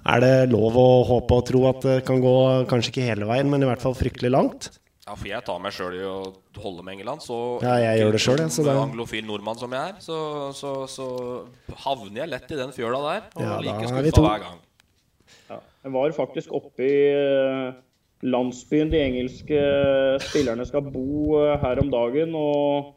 [0.04, 2.34] Er det lov å håpe og tro at det kan gå
[2.68, 4.68] kanskje ikke hele veien, men i hvert fall fryktelig langt?
[5.06, 6.18] Ja, for jeg tar meg sjøl i å
[6.64, 7.24] holde med England.
[7.24, 9.96] Så Ja, jeg gjør det selv, jeg, så som det- anglofil nordmann som jeg er,
[10.04, 10.18] så,
[10.58, 11.08] så, så
[11.86, 13.26] havner jeg lett i den fjøla der.
[13.36, 14.60] Og Ja, like skuffa hver gang.
[15.84, 17.74] Jeg var faktisk oppe i eh,
[18.24, 19.63] landsbyen de engelske
[20.24, 22.36] spillerne skal bo eh, her om dagen.
[22.36, 22.93] og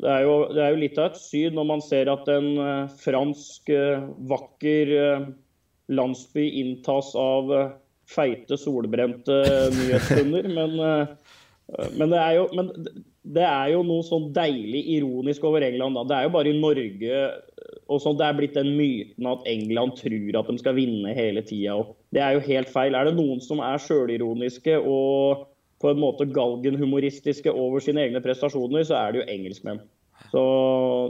[0.00, 2.50] det er, jo, det er jo litt av et syn når man ser at en
[2.62, 5.24] eh, fransk, eh, vakker eh,
[5.90, 7.72] landsby inntas av eh,
[8.10, 9.40] feite, solbrente
[9.76, 10.50] nyhetshunder.
[10.58, 11.36] Men, eh,
[11.94, 12.70] men, det er jo, men
[13.34, 15.98] det er jo noe sånn deilig ironisk over England.
[15.98, 16.04] Da.
[16.08, 17.22] Det er jo bare i Norge
[17.90, 21.42] og sånn, Det er blitt den myten at England tror at de skal vinne hele
[21.42, 21.78] tida.
[22.14, 22.94] Det er jo helt feil.
[22.94, 25.46] Er det noen som er sjølironiske og
[25.80, 29.80] på en måte galgenhumoristiske over sine egne prestasjoner, så er det jo engelskmenn.
[30.30, 30.42] Så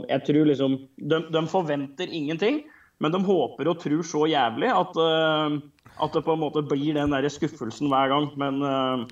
[0.07, 2.61] jeg tror liksom De, de forventer ingenting,
[3.03, 5.57] men de håper og tror så jævlig at, uh,
[6.01, 8.29] at det på en måte blir den der skuffelsen hver gang.
[8.39, 9.03] Men eh,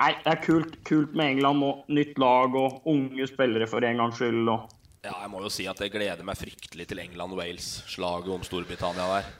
[0.00, 1.70] nei, det er kult, kult med England nå.
[1.92, 4.48] Nytt lag og unge spillere for en gangs skyld.
[4.48, 4.70] og
[5.04, 9.06] Ja, jeg må jo si at jeg gleder meg fryktelig til England-Wales, slaget om Storbritannia
[9.14, 9.30] der.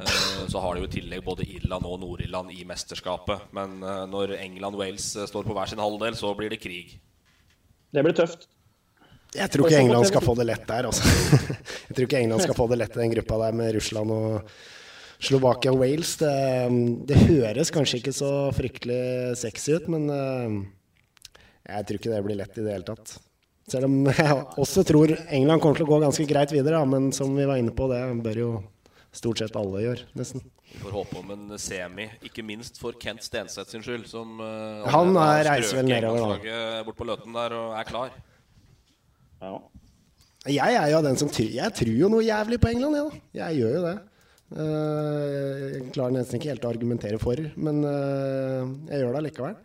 [0.00, 3.50] Eh, Så har de jo i tillegg både Irland og Nord-Irland i mesterskapet.
[3.56, 6.98] Men eh, når England-Wales eh, står på hver sin halvdel, så blir det krig.
[7.92, 8.48] Det blir tøft.
[9.34, 11.06] Jeg tror ikke England skal få det lett der, altså.
[11.88, 14.54] Jeg tror ikke England skal få det lett i den gruppa der med Russland og
[15.20, 16.14] Slovakia og Wales.
[16.20, 16.34] Det,
[17.08, 19.00] det høres kanskje ikke så fryktelig
[19.40, 20.54] sexy ut, men eh,
[21.70, 23.18] jeg tror ikke det blir lett i det hele tatt.
[23.70, 27.10] Selv om jeg også tror England kommer til å gå ganske greit videre, da, men
[27.16, 28.50] som vi var inne på, det bør jo
[29.14, 30.42] stort sett alle gjøre, nesten.
[30.70, 34.04] Vi får håpe om en semi, ikke minst for Kent Stenseth sin skyld.
[34.06, 36.84] Som uh, Han er- reiser vel nedover, da.
[36.86, 38.12] Bort på Løten der og er klar.
[40.46, 43.20] Jeg er jo den som tror Jeg tror jo noe jævlig på England, jeg, da.
[43.40, 43.96] Jeg gjør jo det.
[44.50, 49.58] Eh, Jeg klarer nesten ikke helt å argumentere for, men eh, jeg gjør det allikevel.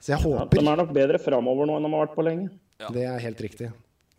[0.00, 2.24] Så jeg Ja, håper de er nok bedre framover nå enn de har vært på
[2.24, 2.50] lenge.
[2.80, 3.68] Det er helt riktig.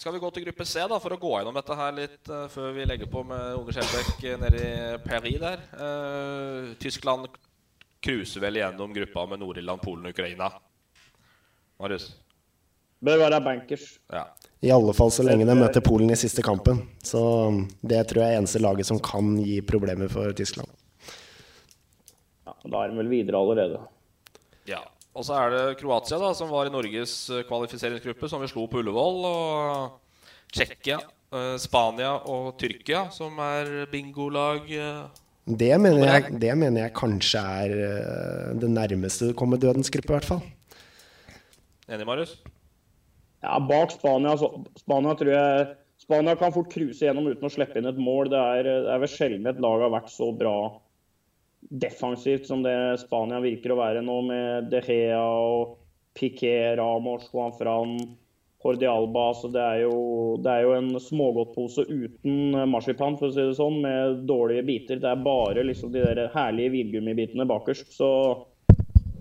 [0.01, 2.47] Skal vi gå til gruppe C da, for å gå gjennom dette her litt uh,
[2.49, 5.61] før vi legger på med Unge Skjelbæk nede i Paris der?
[5.77, 7.27] Uh, Tyskland
[8.01, 10.47] cruiser vel gjennom gruppa med Nord-Irland, Polen og Ukraina.
[11.81, 12.07] Marius?
[13.01, 13.85] Bør være bankers.
[14.09, 14.25] Ja.
[14.61, 16.83] I alle fall så lenge de møter Polen i siste kampen.
[17.01, 17.19] Så
[17.81, 20.69] det tror jeg er eneste laget som kan gi problemer for Tyskland.
[22.45, 23.81] Ja, da er de vel videre allerede.
[24.69, 24.83] ja.
[25.11, 28.63] Og så er det Kroatia, da, som var i Norges eh, kvalifiseringsgruppe, som vi slo
[28.71, 29.17] på Ullevål.
[29.27, 30.21] Og
[30.55, 31.01] Tsjekkia,
[31.35, 34.71] eh, Spania og Tyrkia, som er bingolag.
[34.71, 35.01] eh.
[35.51, 37.75] Det mener jeg, det mener jeg kanskje er
[38.61, 40.41] det nærmeste du kommer dødens gruppe, i hvert fall.
[41.91, 42.37] Enig, Marius?
[43.41, 45.67] Ja, bak Spania så Spania tror jeg
[46.01, 48.31] Spania kan fort cruise gjennom uten å slippe inn et mål.
[48.33, 50.55] Det er, det er vel sjelden et lag har vært så bra
[51.69, 52.73] defensivt som det
[53.03, 55.77] Spania virker å være nå, med De Gea og
[56.17, 57.93] Piqué, Ramos, Juan Fran,
[58.63, 59.27] Jordi Alba.
[59.37, 59.95] Så det er jo,
[60.41, 65.01] det er jo en smågodtpose uten marsipan, for å si det sånn, med dårlige biter.
[65.01, 67.93] Det er bare liksom de der herlige vingummibitene bakerst.
[67.93, 68.11] Så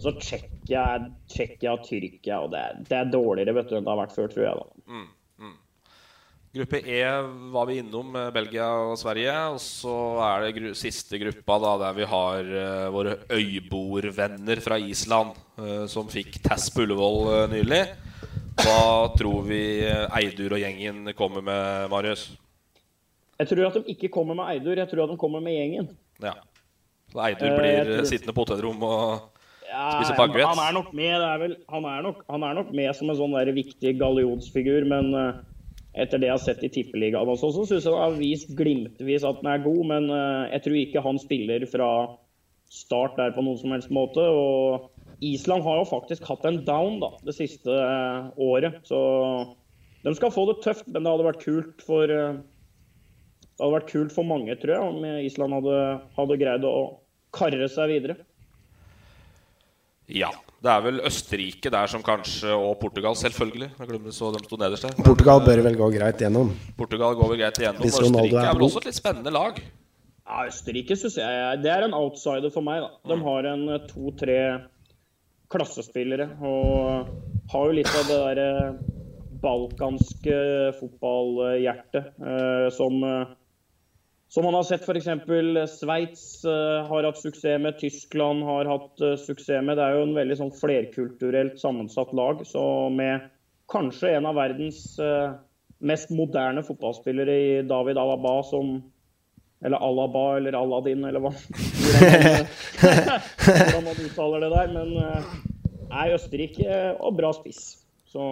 [0.00, 0.14] så
[0.70, 3.98] Tsjekkia Tsjekkia og Tyrkia, og det er, det er dårligere vet du, enn det har
[4.04, 4.60] vært før, tror jeg.
[4.60, 4.84] da.
[4.90, 5.08] Mm,
[5.42, 5.56] mm.
[6.58, 7.00] Gruppe E
[7.54, 9.34] var vi innom, Belgia og Sverige.
[9.54, 14.78] Og så er det gru siste gruppa da, der vi har uh, våre øyboervenner fra
[14.78, 17.82] Island, uh, som fikk Tass på Ullevål eh, nylig.
[18.60, 22.28] Hva tror vi eh, Eidur og gjengen kommer med, Marius?
[23.40, 25.92] Jeg tror at de ikke kommer med Eidur, jeg tror at de kommer med gjengen.
[26.20, 26.34] Ja.
[27.10, 29.39] Så Eidur Eh, blir sittende på hotellrom og
[29.70, 30.48] Ja, spise han, baguett?
[30.50, 33.36] han, er nok med, vel, han, er nok, han er nok med som en sånn
[33.36, 35.38] der viktig gallionsfigur, men eh,
[36.04, 39.40] etter det jeg har sett i Tippeligaen så syns jeg han har vist glimtvis at
[39.42, 41.90] han er god, men eh, jeg tror ikke han spiller fra
[42.70, 44.22] start der på noen som helst måte.
[44.22, 44.90] Og
[45.26, 49.00] Island har jo faktisk hatt en down da, det siste eh, året, så
[50.00, 53.90] de skal få det tøft, men det hadde vært kult for eh, det hadde vært
[53.90, 55.80] kult for mange, tror jeg, om Island hadde,
[56.16, 56.76] hadde greid å
[57.36, 58.14] karre seg videre.
[60.10, 60.30] Ja.
[60.60, 63.70] Det er vel Østerrike der som kanskje Og Portugal, selvfølgelig.
[63.78, 64.96] Jeg glemmer så de sto nederst der.
[65.06, 66.50] Portugal eh, bør vel gå greit gjennom.
[66.76, 67.84] Portugal går vel greit igjennom.
[67.86, 69.62] Hvis Ronaldo Østerrike er er vel også et litt spennende lag.
[70.30, 72.84] Ja, Østerrike syns jeg Det er en outsider for meg.
[72.84, 73.14] da.
[73.14, 74.40] De har en eh, to-tre
[75.50, 77.08] klassespillere og
[77.50, 78.50] har jo litt av det derre
[79.40, 80.36] balkanske
[80.78, 83.32] fotballhjertet eh, som eh,
[84.30, 85.08] som man har sett f.eks.
[85.80, 89.74] Sveits uh, har hatt suksess med, Tyskland har hatt uh, suksess med.
[89.74, 92.44] Det er jo en veldig sånn flerkulturelt sammensatt lag.
[92.46, 92.62] Så
[92.94, 93.26] med
[93.70, 94.98] kanskje en av verdens
[95.80, 98.80] mest moderne fotballspillere i David Alaba som
[99.64, 101.30] Eller Alaba eller Aladdin, eller hva
[103.44, 104.72] hvordan man uttaler det der.
[104.72, 104.88] Men
[105.90, 107.79] er Østerrike og bra spiss.
[108.10, 108.22] Så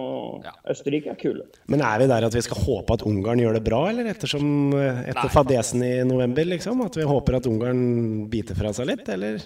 [0.43, 0.51] ja.
[0.73, 1.45] Østerrike er kule.
[1.71, 4.73] Men er vi der at vi skal håpe at Ungarn gjør det bra, eller ettersom
[4.75, 5.31] eh, etter Nei.
[5.31, 6.81] fadesen i november, liksom?
[6.83, 7.85] At vi håper at Ungarn
[8.31, 9.39] biter fra seg litt, eller?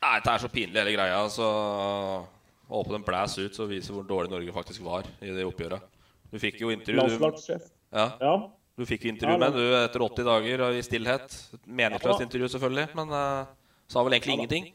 [0.00, 1.22] Nei, det er så pinlig hele greia.
[1.32, 1.48] Så
[2.70, 5.88] håper den blæs ut, så viser hvor dårlig Norge faktisk var i det oppgjøret.
[6.30, 7.70] Du fikk jo intervju Landslagssjef.
[7.96, 8.10] Ja.
[8.20, 8.34] ja.
[8.78, 11.40] Du fikk intervju ja, med du etter 80 dager i stillhet.
[11.64, 13.48] Meningsløst intervju, selvfølgelig, men uh,
[13.90, 14.70] sa vel egentlig ingenting.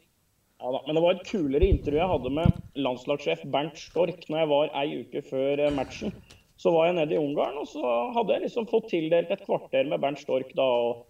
[0.56, 4.40] Ja da, men det var et kulere intervju jeg hadde med landslagssjef Bernt Stork når
[4.40, 6.14] jeg var ei uke før eh, matchen.
[6.56, 7.82] Så var jeg nede i Ungarn, og så
[8.16, 10.64] hadde jeg liksom fått tildelt et kvarter med Bernt Stork da.
[10.64, 11.04] og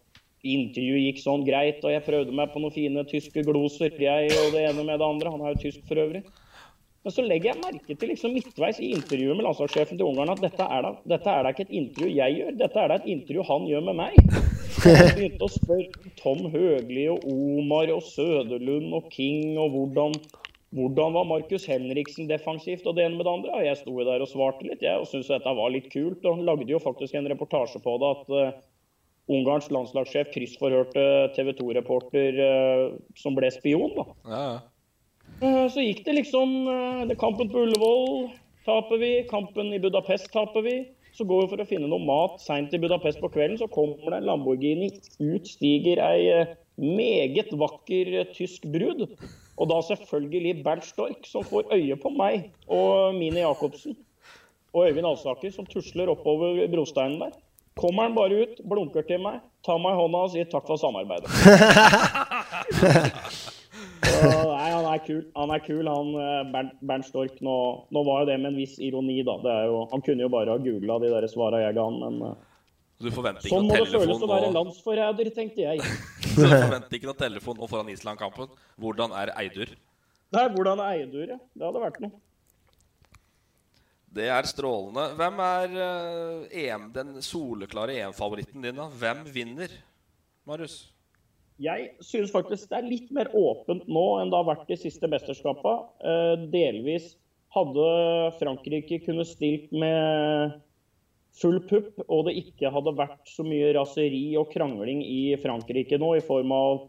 [0.47, 3.95] Intervjuet gikk sånn greit, og jeg prøvde meg på noen fine tyske gloser.
[3.99, 5.33] Jeg og det ene med det andre.
[5.33, 6.23] Han er jo tysk for øvrig.
[7.07, 10.43] Men så legger jeg merke til liksom midtveis i intervjuet med landslagssjefen til Ungarn at
[10.43, 13.11] dette er, da, dette er da ikke et intervju jeg gjør, dette er da et
[13.15, 14.56] intervju han gjør med meg.
[14.85, 20.15] Han begynte å spørre Tom Høgli og Omar og Søderlund og King og hvordan,
[20.77, 23.57] hvordan var Markus Henriksen defensivt og det ene med det andre.
[23.59, 26.25] Og jeg sto der og svarte litt jeg, og syntes dette var litt kult.
[26.29, 28.65] Og lagde jo faktisk en reportasje på det at uh,
[29.27, 33.95] Ungarns landslagssjef kryssforhørte TV 2-reporter uh, som ble spion.
[33.99, 34.09] da.
[34.31, 34.49] Ja.
[35.41, 38.31] Eh, så gikk det liksom eh, det Kampen på Ullevål
[38.67, 40.77] taper vi, kampen i Budapest taper vi.
[41.17, 44.11] Så går vi for å finne noe mat seint i Budapest på kvelden, så kommer
[44.13, 44.91] det en Lamborghini.
[45.17, 49.07] Ut stiger ei eh, meget vakker tysk brud.
[49.57, 53.97] Og da selvfølgelig Bernt Stork, som får øye på meg og Mini Jacobsen.
[54.77, 57.33] Og Øyvind Alsaker, som tusler oppover brosteinen der.
[57.81, 60.81] Kommer han bare ut, blunker til meg, tar meg i hånda og sier takk for
[60.81, 61.29] samarbeidet.
[64.07, 65.23] nei, han er kul.
[65.37, 67.39] Han er kul, han eh, Bernt, Bernt Stork.
[67.45, 67.55] Nå,
[67.95, 69.37] nå, var jo det med en viss ironi, da.
[69.69, 72.45] Jo, han kunne jo bare ha googla de der svara jeg ga han, men eh,
[72.97, 75.83] Sånn må det føles å være landsforræder, tenkte jeg.
[76.37, 78.55] du forventer ikke noe telefon nå foran Island-kampen.
[78.81, 79.75] Hvordan er Eidur?
[80.33, 81.37] Nei, hvordan er Eidur, ja.
[81.53, 82.17] Det hadde vært noe.
[84.17, 85.11] Det er strålende.
[85.19, 85.79] Hvem er
[86.65, 88.89] EM, den soleklare EM-favoritten din, da?
[88.89, 89.77] Hvem vinner,
[90.49, 90.87] Marius?
[91.63, 95.09] Jeg synes faktisk det er litt mer åpent nå enn det har vært de siste
[95.09, 95.87] mesterskapene.
[96.05, 97.15] Eh, delvis
[97.57, 97.87] hadde
[98.41, 100.59] Frankrike kunnet stilt med
[101.37, 106.15] full pupp, og det ikke hadde vært så mye raseri og krangling i Frankrike nå
[106.17, 106.85] i form av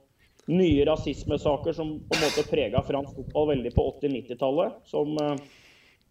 [0.47, 4.77] nye rasismesaker som på en måte prega fransk fotball veldig på 80-90-tallet.
[4.87, 5.35] Som, eh,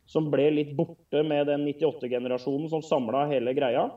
[0.06, 3.88] som, ble litt borte med den 98-generasjonen som samla hele greia.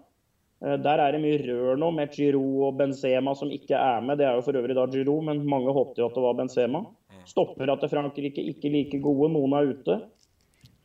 [0.65, 4.19] Eh, der er det mye rør nå, med Giroud og Benzema som ikke er med.
[4.19, 6.83] Det er jo for øvrig da Giroud, men mange håpte jo at det var Benzema.
[7.29, 9.99] Stopper at Frankrike ikke like gode, noen er ute.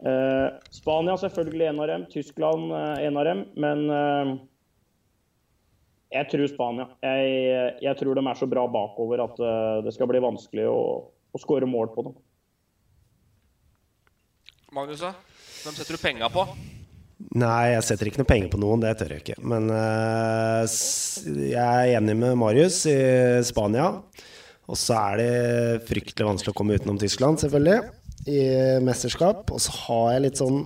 [0.05, 3.45] Eh, Spania selvfølgelig en av dem, Tyskland eh, en av dem.
[3.57, 4.35] Men eh,
[6.19, 6.89] jeg tror Spania.
[7.03, 10.79] Jeg, jeg, tror de er så bra bakover at eh, det skal bli vanskelig å,
[11.09, 12.17] å skåre mål på dem.
[14.75, 15.05] Magnus,
[15.63, 16.49] hvem setter du penga på?
[17.35, 18.83] Nei, jeg setter ikke noe penger på noen.
[18.85, 19.41] Det tør jeg ikke.
[19.43, 20.63] Men uh,
[21.27, 22.99] jeg er enig med Marius i
[23.47, 23.89] Spania.
[24.71, 27.91] Og så er det fryktelig vanskelig å komme utenom Tyskland, selvfølgelig,
[28.31, 28.41] i
[28.85, 29.51] mesterskap.
[29.53, 30.63] Og så har jeg litt sånn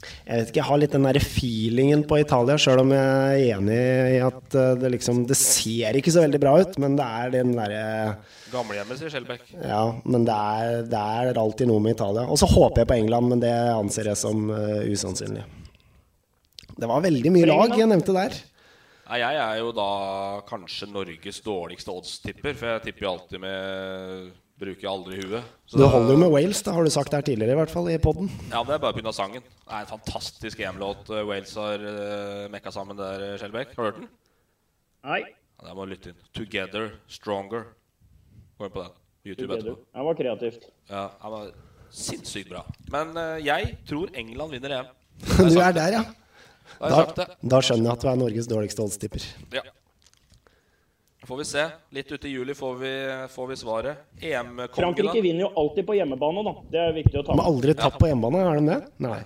[0.00, 3.58] Jeg vet ikke, jeg har litt den der feelingen på Italia, sjøl om jeg er
[3.58, 3.80] enig
[4.14, 7.34] i at eh, det liksom Det ser ikke så veldig bra ut, men det er
[7.34, 7.82] den derre
[8.50, 9.44] Gamlehjemmet, sier Skjelbæk.
[9.60, 12.24] Ja, men det er, det er, alltid noe med Italia.
[12.26, 15.44] Og så håper jeg på England, men det anser jeg som uh, usannsynlig.
[16.80, 18.36] Det var veldig mye lag jeg nevnte der.
[19.10, 19.88] Nei, jeg er jo da
[20.46, 25.48] kanskje Norges dårligste oddstipper, for jeg tipper jo alltid med Bruker aldri huet.
[25.66, 27.88] Så du holder jo med Wales, det har du sagt her tidligere, i hvert fall
[27.88, 28.28] i poden.
[28.52, 29.12] Ja, det er bare pga.
[29.16, 29.42] sangen.
[29.42, 33.72] Det er en fantastisk EM-låt eh, Wales har uh, mekka sammen der, eh, Skjelbæk.
[33.76, 34.10] Har du hørt den?
[35.08, 35.20] Nei.
[35.24, 36.20] Ja, det må du lytte inn.
[36.36, 37.66] 'Together Stronger'.
[38.60, 38.94] Gå inn på den.
[39.24, 39.76] YouTube etterpå.
[39.80, 40.70] Det var kreativt.
[40.92, 41.50] Ja, det var
[41.90, 42.62] sinnssykt bra.
[42.92, 44.96] Men uh, jeg tror England vinner EM.
[45.56, 46.04] du er der, ja.
[46.78, 49.26] Da, da, skjønner jeg at du er Norges dårligste oddstipper.
[49.56, 49.64] Ja.
[51.26, 51.66] Får vi se.
[51.94, 52.92] Litt ute i juli får vi,
[53.34, 54.06] får vi svaret.
[54.20, 56.54] EM-kongen Frankrike vinner jo alltid på hjemmebane, da.
[56.72, 57.42] Det er viktig å ta med.
[57.42, 58.80] De har aldri tatt på hjemmebane, er de det?
[59.04, 59.20] Nei.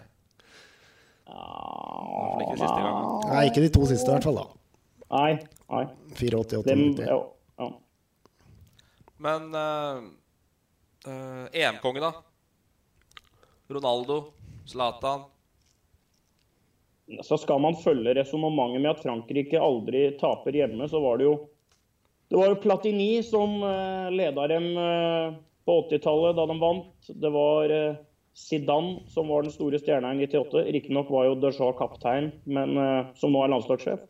[2.55, 2.99] Siste gang.
[3.31, 4.43] Nei, ikke de to siste, i hvert fall.
[4.43, 5.33] da Nei,
[5.71, 5.85] Nei.
[6.19, 7.07] 84, Dem, 88.
[7.07, 7.19] ja,
[7.63, 7.71] ja.
[9.25, 10.03] Men uh,
[11.07, 12.13] uh, EM-konge, da?
[13.71, 14.19] Ronaldo?
[14.69, 15.25] Zlatan?
[17.23, 21.35] Så skal man følge resonnementet med at Frankrike aldri taper hjemme, så var det jo
[22.33, 25.35] Det var jo Platini som uh, leda dem eh,
[25.69, 27.11] på 80-tallet da de vant.
[27.21, 28.01] Det var eh,
[28.35, 30.65] Zidane som var den store stjerna i 98.
[30.73, 34.03] Riktignok var jo Deschamps kaptein, men eh, som nå er landslagssjef.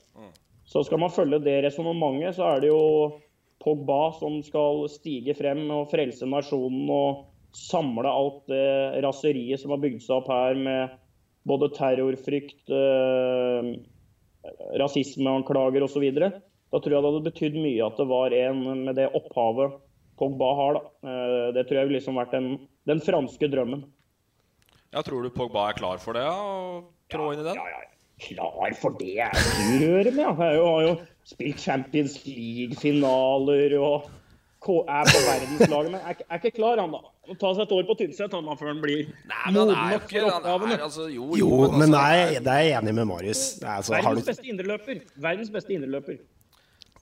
[0.65, 3.21] Så skal man følge det resonnementet, så er det jo
[3.65, 9.83] Pogba som skal stige frem og frelse nasjonen og samle alt det raseriet som har
[9.83, 10.97] bygd seg opp her med
[11.49, 13.73] både terrorfrykt, eh,
[14.81, 16.05] rasismeanklager osv.
[16.15, 19.77] Da tror jeg det hadde betydd mye at det var en med det opphavet
[20.19, 20.77] Pogba har.
[20.79, 20.83] da.
[21.11, 22.49] Eh, det tror jeg ville liksom vært den,
[22.87, 23.85] den franske drømmen.
[24.95, 26.23] Ja, Tror du Pogba er klar for det?
[26.23, 27.59] Å trå trå inn i den?
[27.59, 27.81] Ja, ja,
[28.29, 30.23] klar for det er du hører med.
[30.23, 30.51] ja.
[30.55, 30.93] Jeg har jo
[31.27, 34.07] spilt Champions League-finaler og
[34.89, 37.01] er på verdenslaget, men er, er ikke klar, han da.
[37.29, 40.07] Må ta seg et år på Tynset han da, før han blir han moden nok
[40.11, 40.79] for han oppgavene.
[40.87, 43.43] altså, Jo, Jo, jo, men han nei, det er jeg enig med Marius.
[43.61, 45.03] Det altså, har Verdens du, beste indreløper.
[45.27, 46.19] Verdens beste indreløper.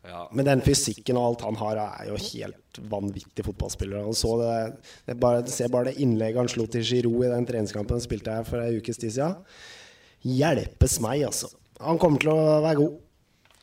[0.06, 0.22] ja.
[0.34, 4.06] men den fysikken og alt han har, er jo helt vanvittig fotballspiller.
[4.06, 4.56] Og så det,
[5.10, 8.34] det bare, Se bare det innlegget han slo til Giroud i den treningskampen han spilte
[8.38, 9.40] her for ei ukes tid siden.
[10.22, 11.50] Hjelpes meg, altså.
[11.82, 13.00] Han kommer til å være god.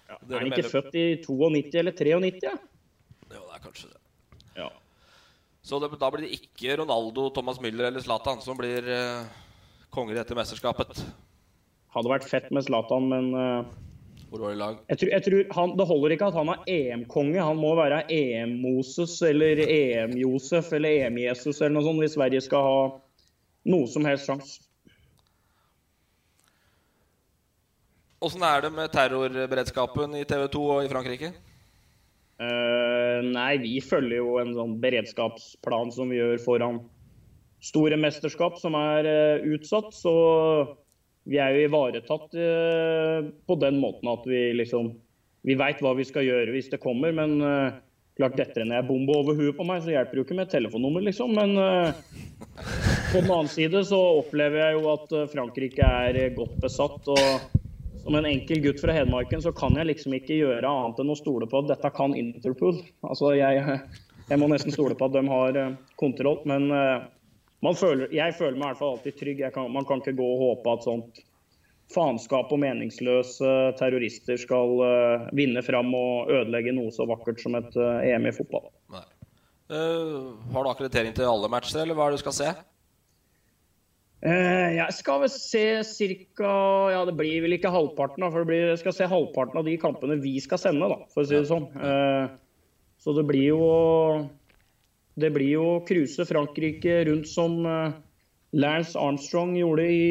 [0.09, 2.43] Er han ikke født i 92 eller 93?
[2.43, 2.57] Ja?
[3.59, 3.99] Er kanskje det.
[4.55, 4.69] Ja.
[5.61, 9.27] Så det, da blir det ikke Ronaldo, Thomas Müller eller Zlatan som blir eh,
[9.91, 11.03] konger etter mesterskapet.
[11.91, 13.67] Hadde vært fett med Zlatan, men eh,
[14.29, 14.79] Hvor var det lag?
[14.87, 17.43] jeg tror, jeg tror han, det holder ikke at han er EM-konge.
[17.43, 22.81] Han må være EM-Moses eller EM-Josef eller EM-Jesus eller noe sånt hvis Sverige skal ha
[23.69, 24.63] noe som helst sjanse.
[28.23, 31.29] Åssen er det med terrorberedskapen i TV 2 og i Frankrike?
[32.39, 36.79] Eh, nei, vi følger jo en sånn beredskapsplan som vi gjør foran
[37.59, 39.91] store mesterskap som er uh, utsatt.
[39.91, 40.13] Så
[41.27, 44.93] vi er jo ivaretatt uh, på den måten at vi liksom
[45.43, 47.39] Vi veit hva vi skal gjøre hvis det kommer, men
[48.19, 50.51] klart detter en bombe over huet på meg, så hjelper det jo ikke med et
[50.51, 51.31] telefonnummer, liksom.
[51.31, 51.55] Men
[53.13, 57.07] på den annen side så opplever jeg jo at Frankrike er godt besatt.
[57.07, 57.58] og
[58.09, 61.17] som en enkel gutt fra Hedmarken så kan jeg liksom ikke gjøre annet enn å
[61.17, 62.79] stole på at dette kan Interpol.
[63.05, 63.75] Altså jeg,
[64.31, 66.39] jeg må nesten stole på at de har eh, kontroll.
[66.49, 67.03] Men eh,
[67.77, 69.43] føler, jeg føler meg i hvert fall alltid trygg.
[69.53, 71.21] Kan, man kan ikke gå og håpe at sånt
[71.93, 77.77] faenskap og meningsløse terrorister skal eh, vinne fram og ødelegge noe så vakkert som et
[77.77, 78.71] EM i fotball.
[78.95, 79.05] Nei.
[79.69, 82.53] Uh, har du akkreditering til alle matcher, eller hva er det du skal se?
[84.19, 85.63] Eh, jeg skal vel se
[86.35, 86.51] ca.
[86.91, 89.67] Ja, det blir vel ikke halvparten, da, for det blir, jeg skal se halvparten av
[89.67, 91.69] de kampene vi skal sende, da, for å si det sånn.
[91.79, 92.27] Eh,
[92.99, 93.63] så det blir jo
[95.19, 97.95] Det blir jo å cruise Frankrike rundt som eh,
[98.55, 100.03] Lance Armstrong gjorde i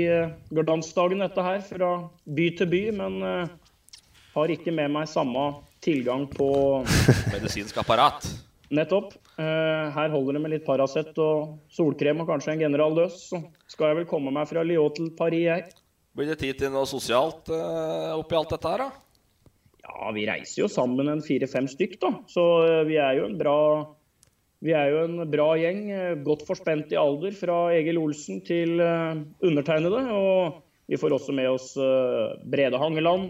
[0.52, 1.92] glansdagen dette her, fra
[2.24, 2.82] by til by.
[2.94, 3.16] Men
[4.34, 5.46] har ikke med meg samme
[5.82, 6.50] tilgang på
[7.32, 8.28] Medisinsk apparat.
[8.70, 9.16] Nettopp.
[9.40, 13.24] Her holder det med litt Paracet og solkrem og kanskje en General Løs.
[13.32, 15.68] Så skal jeg vel komme meg fra Lyon til Paris, jeg.
[16.16, 19.04] Blir det tid til noe sosialt uh, oppi alt dette her, da?
[19.84, 22.10] Ja, vi reiser jo sammen en fire-fem stykk, da.
[22.32, 23.58] Så uh, vi er jo en bra
[24.64, 28.80] vi er jo en bra gjeng, eh, godt forspent i alder, fra Egil Olsen til
[28.82, 30.00] undertegnede.
[30.10, 30.56] Og
[30.90, 31.68] vi får også med oss
[32.42, 33.28] Brede Hangeland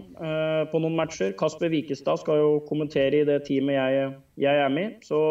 [0.73, 1.35] på noen matcher.
[1.37, 4.09] Kasper Wikestad skal jo kommentere i det teamet jeg,
[4.41, 5.05] jeg er med i.
[5.05, 5.21] Så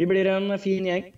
[0.00, 1.12] vi blir en fin gjeng.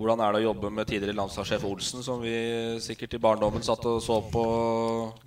[0.00, 2.32] Hvordan er det å jobbe med tidligere landslagssjef Olsen, som vi
[2.80, 4.44] sikkert i barndommen satt og så på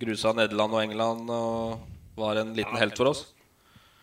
[0.02, 1.84] grusa Nederland og England og
[2.18, 3.20] var en liten helt for oss?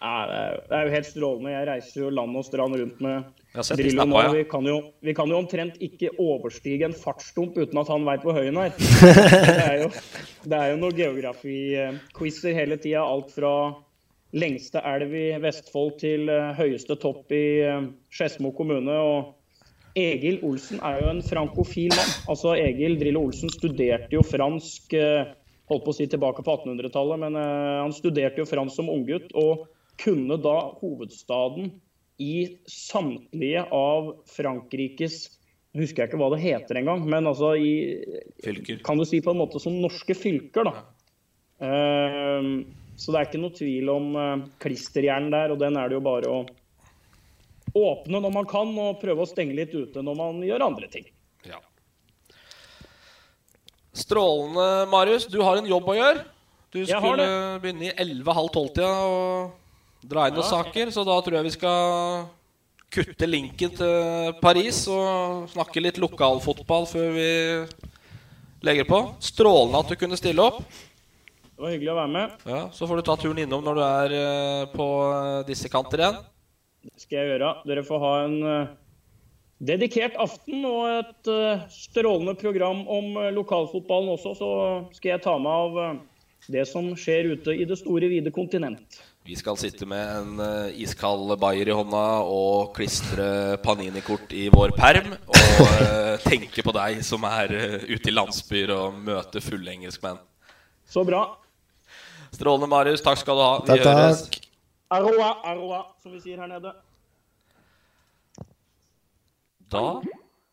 [0.01, 1.51] Ja, det er- det er jo helt strålende.
[1.51, 4.21] Jeg reiser jo land og strand rundt med Drillo nå.
[4.33, 8.23] Vi kan, jo, vi kan jo omtrent ikke overstige en fartsdump uten at han veit
[8.23, 8.71] hvor høy er.
[8.79, 9.89] Det er jo,
[10.47, 13.03] det er jo noen geografi-quizer hele tida.
[13.03, 13.75] Alt fra
[14.33, 18.95] lengste elv i Vestfold til eh, høyeste topp i eh, Skedsmo kommune.
[18.95, 19.35] Og
[19.97, 22.15] Egil Olsen er jo en frankofil mann.
[22.31, 25.33] Altså Egil Drillo Olsen studerte jo fransk eh,
[25.71, 29.31] holdt på å si tilbake på 1800-tallet, men eh, han studerte jo fransk som unggutt
[29.39, 29.67] og
[30.01, 31.73] kunne da hovedstaden
[32.21, 32.35] i
[32.69, 35.23] samtlige av Frankrikes
[35.77, 37.71] husker jeg ikke hva det heter engang, men altså i
[38.43, 38.81] Fylker.
[38.85, 40.83] Kan du si på en måte som norske fylker, da.
[41.63, 42.51] Ehm,
[42.99, 46.03] så det er ikke noe tvil om uh, klisterhjernen der, og den er det jo
[46.05, 46.41] bare å
[47.77, 51.07] åpne når man kan, og prøve å stenge litt ute når man gjør andre ting.
[51.47, 51.61] Ja.
[53.93, 55.27] Strålende, Marius.
[55.31, 56.25] Du har en jobb å gjøre.
[56.71, 57.25] Du skulle
[57.63, 58.91] begynne i 11.30-tida.
[59.07, 60.91] Og dra inn noen saker.
[60.93, 62.29] Så da tror jeg vi skal
[62.91, 67.29] kutte linken til Paris og snakke litt lokalfotball før vi
[68.67, 69.03] legger på.
[69.23, 70.61] Strålende at du kunne stille opp.
[71.61, 72.43] Det var hyggelig å være med.
[72.49, 76.01] Ja, Så får du ta turen innom når du er eh, på eh, disse kanter
[76.01, 76.15] igjen.
[76.81, 77.51] Det skal jeg gjøre.
[77.69, 78.71] Dere får ha en uh,
[79.61, 84.33] dedikert aften og et uh, strålende program om uh, lokalfotballen også.
[84.39, 84.49] Så
[84.97, 86.01] skal jeg ta meg av
[86.51, 88.97] det som skjer ute i det store, vide kontinent.
[89.21, 95.13] Vi skal sitte med en iskald bayer i hånda og klistre Panini-kort i vår perm.
[95.29, 97.53] Og tenke på deg som er
[97.85, 100.17] ute i landsbyer og møter fulle engelskmenn.
[100.89, 101.27] Så bra.
[102.33, 103.05] Strålende, Marius.
[103.05, 103.53] Takk skal du ha.
[103.61, 104.25] Vi takk, høres.
[104.25, 104.40] Takk.
[104.91, 106.73] Aroa, aroa, som vi sier her nede.
[109.71, 110.01] Da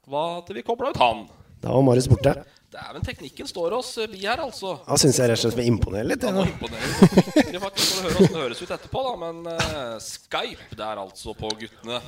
[0.06, 1.24] var det vi kobla ut han.
[1.58, 2.36] Da var Marius borte.
[2.68, 4.74] Dæven, teknikken står oss vi her, altså.
[4.84, 6.22] Da syns jeg rett og slett vi imponerer litt.
[6.22, 7.58] Ja, imponerer.
[7.64, 9.14] får høre hvordan det høres ut etterpå, da.
[9.24, 11.98] Men uh, Skype der, altså, på guttene.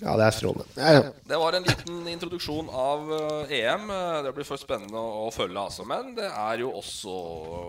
[0.00, 0.66] Ja, det er strålende.
[0.74, 1.06] Ja, ja.
[1.30, 3.92] Det var en liten introduksjon av uh, EM.
[4.26, 5.86] Det blir for spennende å, å, følge, altså.
[5.86, 7.18] Men det er jo også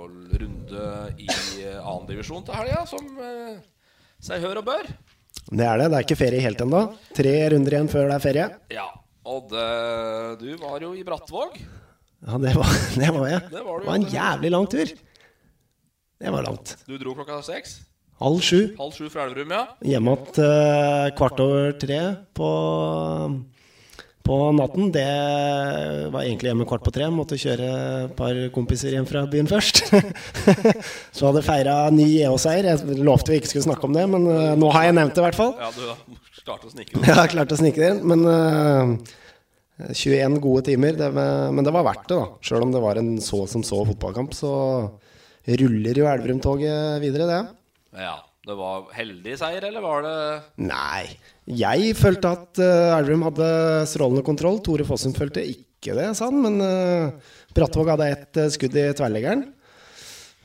[0.07, 3.59] runde i uh, annen divisjon til helga, som uh,
[4.24, 4.88] seg hør og bør.
[5.47, 5.89] Det er det.
[5.91, 6.84] Det er ikke ferie helt ennå.
[7.15, 8.47] Tre runder igjen før det er ferie.
[8.74, 8.88] Ja,
[9.28, 9.68] og det,
[10.41, 11.59] du var jo i Brattvåg.
[12.28, 13.43] Ja, det var, det var jeg.
[13.51, 14.95] Det var, det var en jævlig lang tur.
[16.18, 16.74] Det var langt.
[16.89, 17.78] Du dro klokka seks?
[18.18, 18.61] Halv sju.
[18.80, 19.63] Halv sju fra Elverum, ja.
[19.86, 21.99] Hjemme igjen uh, kvart over tre
[22.34, 22.47] på
[24.28, 24.89] på natten.
[24.93, 25.05] Det
[26.13, 27.07] var egentlig hjemme kvart på tre.
[27.13, 27.69] Måtte kjøre
[28.07, 29.86] et par kompiser hjem fra byen først.
[31.15, 32.67] så hadde feira ny EO-seier.
[32.73, 35.23] Jeg lovte vi ikke skulle snakke om det, men uh, nå har jeg nevnt det
[35.23, 35.55] i hvert fall.
[35.61, 37.07] Ja, du har klart å snike det.
[37.09, 38.93] Ja, klart å snike det Men uh,
[39.88, 40.99] eh, 21 gode timer.
[40.99, 42.30] Det, men det var verdt det, da.
[42.43, 44.53] Sjøl om det var en så som så fotballkamp, så
[45.47, 47.43] ruller jo Elverum-toget videre, det.
[48.03, 48.17] Ja.
[48.48, 50.18] Det var heldig seier, eller var det
[50.70, 51.04] Nei.
[51.52, 53.50] Jeg følte at uh, Elverum hadde
[53.91, 54.62] strålende kontroll.
[54.64, 56.39] Tore Fossum følte ikke det, sa han.
[56.45, 59.43] Men uh, Brattvåg hadde ett uh, skudd i tverrleggeren.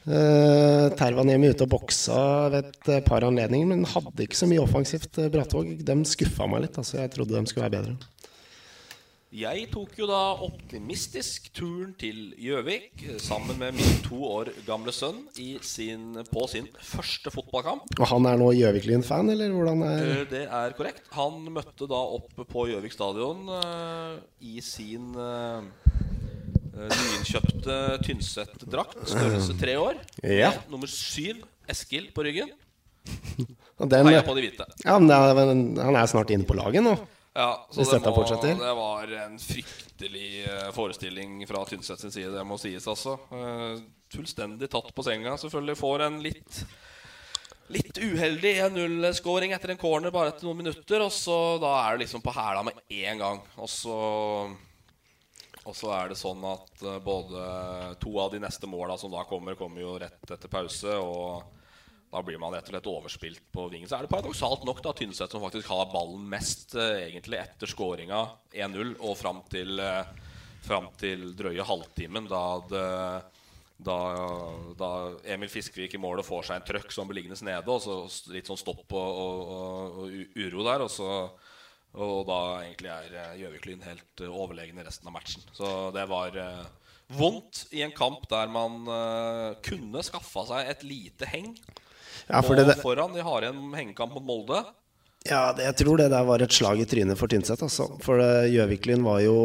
[0.03, 2.18] Uh, Tervaniemi ute og boksa
[2.50, 5.22] ved et par anledninger, men hadde ikke så mye offensivt.
[5.30, 6.82] Brattvåg de skuffa meg litt.
[6.82, 8.11] Altså, jeg trodde de skulle være bedre.
[9.32, 15.22] Jeg tok jo da optimistisk turen til Gjøvik sammen med min to år gamle sønn
[15.64, 17.86] sin, på sin første fotballkamp.
[17.96, 21.08] Og han er nå Gjøvik-Lyn-fan, eller hvordan er eh, Det er korrekt.
[21.16, 25.64] Han møtte da opp på Gjøvik stadion uh, i sin uh,
[26.76, 29.96] nyinnkjøpte Tynset-drakt, størrelse tre år.
[30.28, 30.52] Ja.
[30.68, 31.40] Nummer syv,
[31.72, 32.52] Eskil, på ryggen.
[33.80, 34.68] Den, Heia på de hvite.
[34.84, 36.98] Ja, men han er snart inne på laget nå.
[37.34, 42.44] Ja, så det, må, det, var en fryktelig eh, forestilling fra Tynset sin side, det
[42.44, 43.14] må sies, altså.
[43.32, 43.78] Uh,
[44.12, 45.38] fullstendig tatt på senga.
[45.40, 46.64] Selvfølgelig får en litt
[47.72, 51.00] Litt uheldig 1-0-skåring etter en corner bare etter noen minutter.
[51.00, 53.40] Og så da er det liksom på hæla med én gang.
[53.56, 53.96] Og så
[55.62, 57.46] Og så er det sånn at uh, både
[58.02, 60.98] to av de neste måla som da kommer, kommer jo rett etter pause.
[61.00, 61.61] Og
[62.12, 63.88] da blir man rett og slett overspilt på vingen.
[63.88, 67.70] Så er det paradoksalt nok da Tynset som faktisk har ballen mest eh, egentlig etter
[67.70, 68.18] skåringa
[68.52, 70.10] 1-0 og fram til, eh,
[70.66, 72.82] fram til drøye halvtimen, da, det,
[73.88, 73.96] da,
[74.76, 74.90] da
[75.24, 77.96] Emil Fiskvik i målet får seg en trøkk som liggende nede, og så
[78.34, 80.84] litt sånn stopp og, og, og, uro der.
[80.84, 81.08] Og, så,
[81.96, 85.46] og da egentlig er eh, Gjøvik-Lyn helt overlegen overlegne resten av matchen.
[85.56, 86.36] Så det var
[87.16, 88.84] vondt i en kamp der man
[89.64, 91.56] kunne skaffa seg et lite heng.
[92.28, 93.16] Ja, for det, foran.
[93.16, 94.62] De har en hengekamp mot Molde.
[95.28, 97.62] Ja, det, jeg tror det der var et slag i trynet for Tynset.
[97.62, 97.88] Altså.
[98.02, 99.36] For Gjøvik-Lyn var jo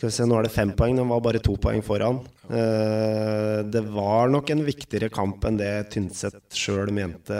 [0.00, 2.22] skal vi se, Nå er det fem poeng, de var bare to poeng foran.
[2.48, 7.36] Uh, det var nok en viktigere kamp enn det Tynset sjøl mente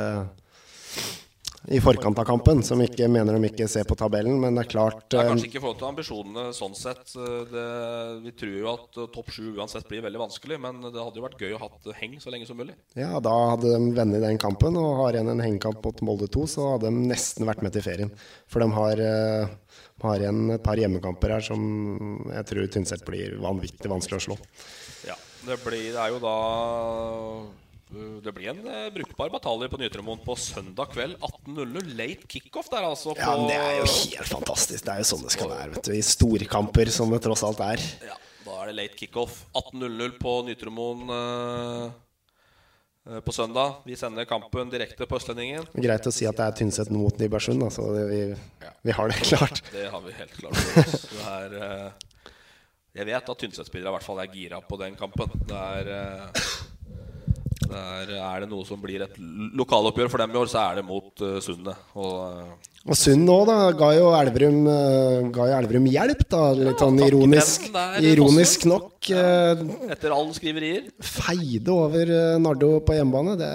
[1.69, 4.39] i forkant av kampen, som ikke mener de ikke ser på tabellen.
[4.41, 7.13] Men det er klart Det er kanskje ikke i forhold til ambisjonene sånn sett.
[7.51, 7.67] Det,
[8.25, 11.45] vi tror jo at topp sju uansett blir veldig vanskelig, men det hadde jo vært
[11.45, 12.79] gøy å ha heng så lenge som mulig.
[12.97, 16.49] Ja, da hadde de vunnet den kampen og har igjen en hengekamp mot Molde 2,
[16.49, 18.15] så hadde de nesten vært med til ferien.
[18.49, 19.07] For de har,
[20.07, 21.61] har igjen et par hjemmekamper her som
[22.33, 24.41] jeg tror Tynset blir vanvittig vanskelig å slå.
[25.09, 26.37] Ja, det, blir, det er jo da
[27.91, 31.95] det blir en uh, brukbar batalje på Nytremoen på søndag kveld 18.00.
[31.99, 33.17] Late kickoff der, altså.
[33.19, 34.85] ja, men Det er jo helt fantastisk.
[34.87, 35.73] Det er jo sånn det skal være.
[35.75, 37.83] vet du I storkamper, som det tross alt er.
[38.07, 39.43] Ja, Da er det late kickoff.
[39.59, 41.91] 18.00 på Nytremoen uh,
[43.11, 43.83] uh, på søndag.
[43.91, 45.67] Vi sender kampen direkte på Østlendingen.
[45.75, 47.67] Greit å si at det er Tynset mot Nybergsund.
[47.67, 48.23] Altså, vi,
[48.63, 48.75] ja.
[48.87, 49.65] vi, har det klart.
[49.75, 50.67] Det har vi helt klart.
[51.11, 51.95] det er,
[53.01, 55.41] jeg vet at Tynset-spillere i hvert fall er gira på den kampen.
[55.51, 56.70] Det er
[57.71, 59.15] Det er, er, det noe som blir et
[59.59, 61.79] lokaloppgjør for dem i år, så er det mot uh, Sundet.
[61.95, 66.43] Og, uh, og Sund nå, da, ga jo Elverum, uh, ga jo Elverum hjelp, da.
[66.59, 67.71] Litt sånn ironisk,
[68.03, 68.91] ironisk nok.
[69.13, 69.55] Ja,
[69.95, 70.91] etter alle skriverier.
[71.05, 72.13] Feide over
[72.43, 73.39] Nardo på hjemmebane.
[73.41, 73.55] Det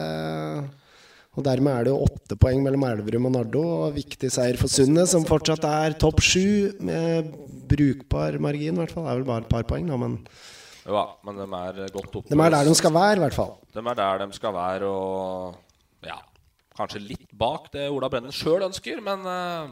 [1.36, 3.64] og Dermed er det jo åtte poeng mellom Elverum og Nardo.
[3.84, 7.34] Og viktig seier for Sundet, som fortsatt er topp sju med
[7.68, 8.78] brukbar margin.
[8.78, 9.08] I hvert fall.
[9.08, 10.22] Det er vel bare et par poeng, da, men
[10.86, 12.30] Ja, men de er godt oppe.
[12.30, 13.56] De er der de skal være, i hvert fall.
[13.74, 16.20] De er der de skal være, og ja
[16.76, 19.70] Kanskje litt bak det Ola Brennen sjøl ønsker, men uh,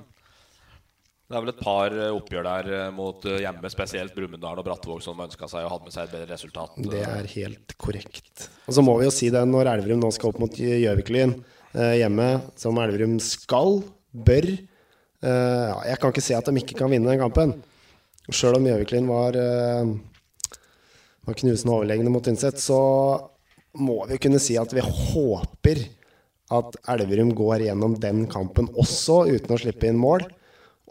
[1.27, 5.47] det er vel et par oppgjør der mot hjemme, spesielt Brumunddal og Brattvåg, som ønska
[5.51, 6.75] seg og hadde med seg et bedre resultat.
[6.77, 8.47] Det er helt korrekt.
[8.67, 11.95] Og så må vi jo si det når Elverum nå skal opp mot Gjøviklyn eh,
[12.03, 13.81] hjemme, som Elverum skal,
[14.13, 17.55] bør eh, ja, Jeg kan ikke se at de ikke kan vinne den kampen.
[18.29, 19.95] Sjøl om Gjøviklyn var, eh,
[21.27, 22.79] var knusende overlegne mot Tynset, så
[23.79, 25.85] må vi kunne si at vi håper
[26.53, 30.25] at Elverum går gjennom den kampen også, uten å slippe inn mål.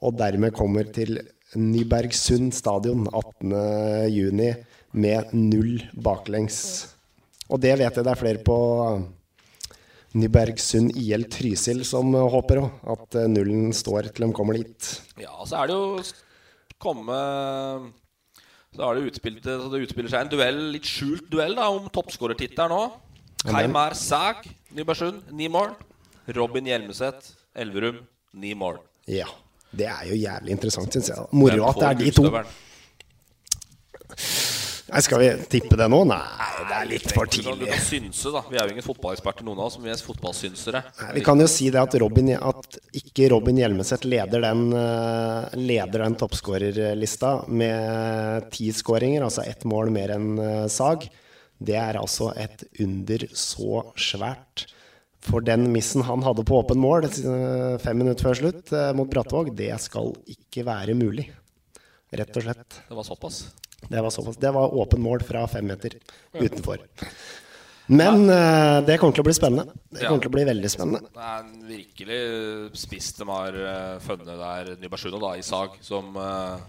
[0.02, 1.20] Og dermed kommer til
[1.54, 6.58] Nybergsund stadion 18.6 med null baklengs.
[7.52, 8.56] Og det vet jeg det er flere på
[10.16, 12.82] Nybergsund IL Trysil som håper òg.
[12.96, 14.92] At nullen står til de kommer dit.
[15.20, 16.02] Ja, så er det jo
[16.82, 17.20] komme
[18.72, 21.90] Så har det utspilt så det utspiller seg en duell, litt skjult duell da, om
[21.92, 22.82] toppskårertittelen nå.
[23.42, 25.74] Kaimar Sag, Nybergsund, ni mål.
[26.32, 27.98] Robin Hjelmeset, Elverum,
[28.38, 28.78] ni mål.
[29.10, 29.28] Ja.
[29.72, 31.24] Det er jo jævlig interessant, syns jeg.
[31.32, 32.24] Moro at det er de to.
[34.92, 36.02] Nei, Skal vi tippe det nå?
[36.04, 36.18] Nei,
[36.68, 37.54] det er litt for tidlig.
[37.62, 38.42] Du kan synse, da.
[38.50, 39.78] Vi er jo ingen fotballeksperter, noen av oss.
[39.80, 40.82] Vi er fotballsynsere.
[40.98, 44.66] Nei, vi kan jo si det at, Robin, at ikke Robin Hjelmeset leder den,
[45.56, 51.08] leder den toppskårerlista med ti skåringer, altså ett mål mer enn uh, Sag.
[51.62, 54.66] Det er altså et under så svært.
[55.22, 59.52] For den missen han hadde på åpen mål eh, fem minutter før slutt mot Brattvåg,
[59.54, 61.28] det skal ikke være mulig.
[62.10, 62.80] Rett og slett.
[62.88, 63.44] Det var såpass?
[63.88, 64.36] Det var såpass.
[64.40, 65.96] Det var åpen mål fra fem meter
[66.32, 66.84] utenfor.
[67.86, 69.74] Men uh, det kommer til å bli spennende.
[69.90, 71.10] Det kommer til å bli veldig spennende.
[71.12, 72.20] Det er en virkelig
[72.78, 76.62] spiss de har uh, funnet der, Nybergsund da, i Sag, som uh,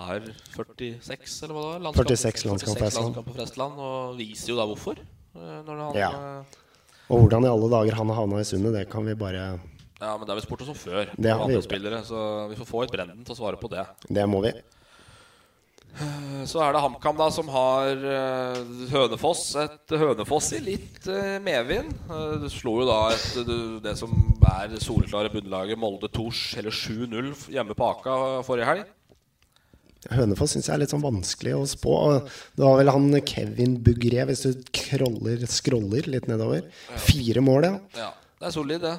[0.00, 0.24] har
[0.56, 1.76] 46, eller hva da?
[1.86, 3.84] Landskamp, 46 landskamp, 46 landskamp på Frestland.
[3.84, 5.04] Og viser jo da hvorfor.
[5.36, 6.10] Når han, ja.
[7.10, 9.44] Og hvordan i alle dager han har havna i Sundet, det kan vi bare
[10.00, 11.12] Ja, men det har vi spurt som før.
[11.14, 11.70] Det har vi gjort.
[12.08, 13.84] Så vi får få et Brenden til å svare på det.
[14.08, 14.56] Det må vi.
[16.48, 17.98] Så er det HamKam da som har
[18.92, 19.42] Hønefoss.
[19.60, 21.08] Et Hønefoss i litt
[21.44, 21.92] medvind.
[22.40, 23.50] Du slo jo da et,
[23.84, 24.14] det som
[24.48, 28.16] er soleklare bunnlaget, Molde Tors, eller 7-0 hjemme på Aka
[28.46, 28.88] forrige helg.
[30.08, 31.94] Hønefoss syns jeg er litt sånn vanskelig å spå.
[32.56, 36.70] Det var vel han Kevin Bugré, hvis du scroller, scroller litt nedover.
[37.04, 37.74] Fire mål, ja.
[38.06, 38.12] ja.
[38.40, 38.94] Det er solid, det.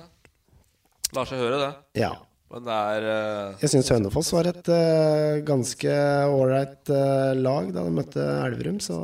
[1.17, 1.71] Lar seg høre, det.
[2.03, 2.13] Ja.
[2.51, 3.59] Men det er uh...
[3.61, 5.93] Jeg syns Hønefoss var et uh, ganske
[6.31, 8.97] ålreit uh, lag da de møtte Elverum, så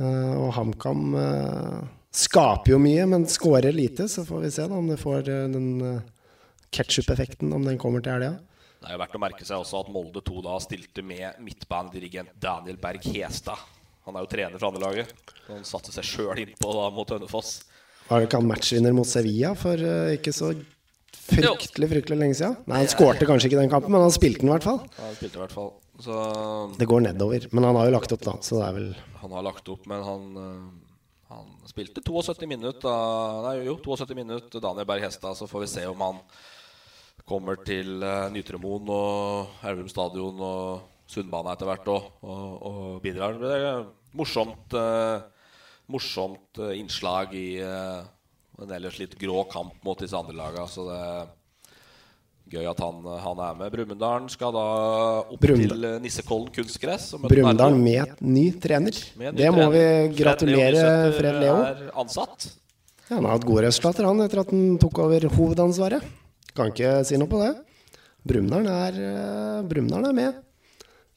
[0.00, 1.10] Og HamKam
[2.16, 4.06] skaper jo mye, men skårer lite.
[4.08, 5.66] Så får vi se da om det får den
[6.72, 8.38] ketsjup-effekten, om den kommer til helga.
[8.80, 12.32] Det er jo verdt å merke seg også at Molde 2 da stilte med midtbanedirigent
[12.40, 13.60] Daniel Berg Hestad.
[14.08, 15.12] Han er jo trener for andrelaget.
[15.50, 17.58] Han satte seg sjøl innpå da mot Hønefoss.
[18.08, 20.54] Var det ikke han matchvinner mot Sevilla for uh, ikke så
[21.30, 22.58] fryktelig fryktelig lenge siden?
[22.70, 24.82] Nei, Han skårte kanskje ikke den kampen, men han spilte den i hvert fall.
[24.96, 26.14] Ja, han spilte i hvert fall så...
[26.78, 27.46] Det går nedover.
[27.52, 28.36] Men han har jo lagt opp, da.
[28.44, 28.86] Så det er vel
[29.20, 34.64] Han har lagt opp, men han, uh, han spilte 72 minutter Nei, jo, 72 minutter
[34.64, 35.36] Daniel Berg Hestad.
[35.38, 36.22] Så får vi se om han
[37.28, 43.36] kommer til uh, Nytremoen og Elverum stadion og Sundbana etter hvert og, og, og, bidrar.
[43.38, 43.84] Det er
[44.16, 45.20] morsomt, uh,
[45.90, 47.48] morsomt uh, innslag i
[48.64, 50.66] en ellers litt grå kamp mot disse andre lagene.
[50.70, 51.28] Så det er
[52.50, 53.72] gøy at han, han er med.
[53.74, 54.64] Brumunddal skal da
[55.22, 55.84] opp Brumdalen.
[55.84, 57.12] til Nissekollen kunstgress.
[57.22, 58.96] Brumunddal med ny trener.
[59.20, 59.84] Med ny det må vi
[60.18, 61.18] gratulere Fred Leo.
[61.20, 61.58] Fred Leo.
[61.68, 62.50] er ansatt.
[63.06, 66.06] Ja, han har hatt gode resultater han etter at han tok over hovedansvaret.
[66.54, 67.52] Kan ikke si noe på det.
[68.26, 70.42] Brumunddal er, uh, Brumunddal er med.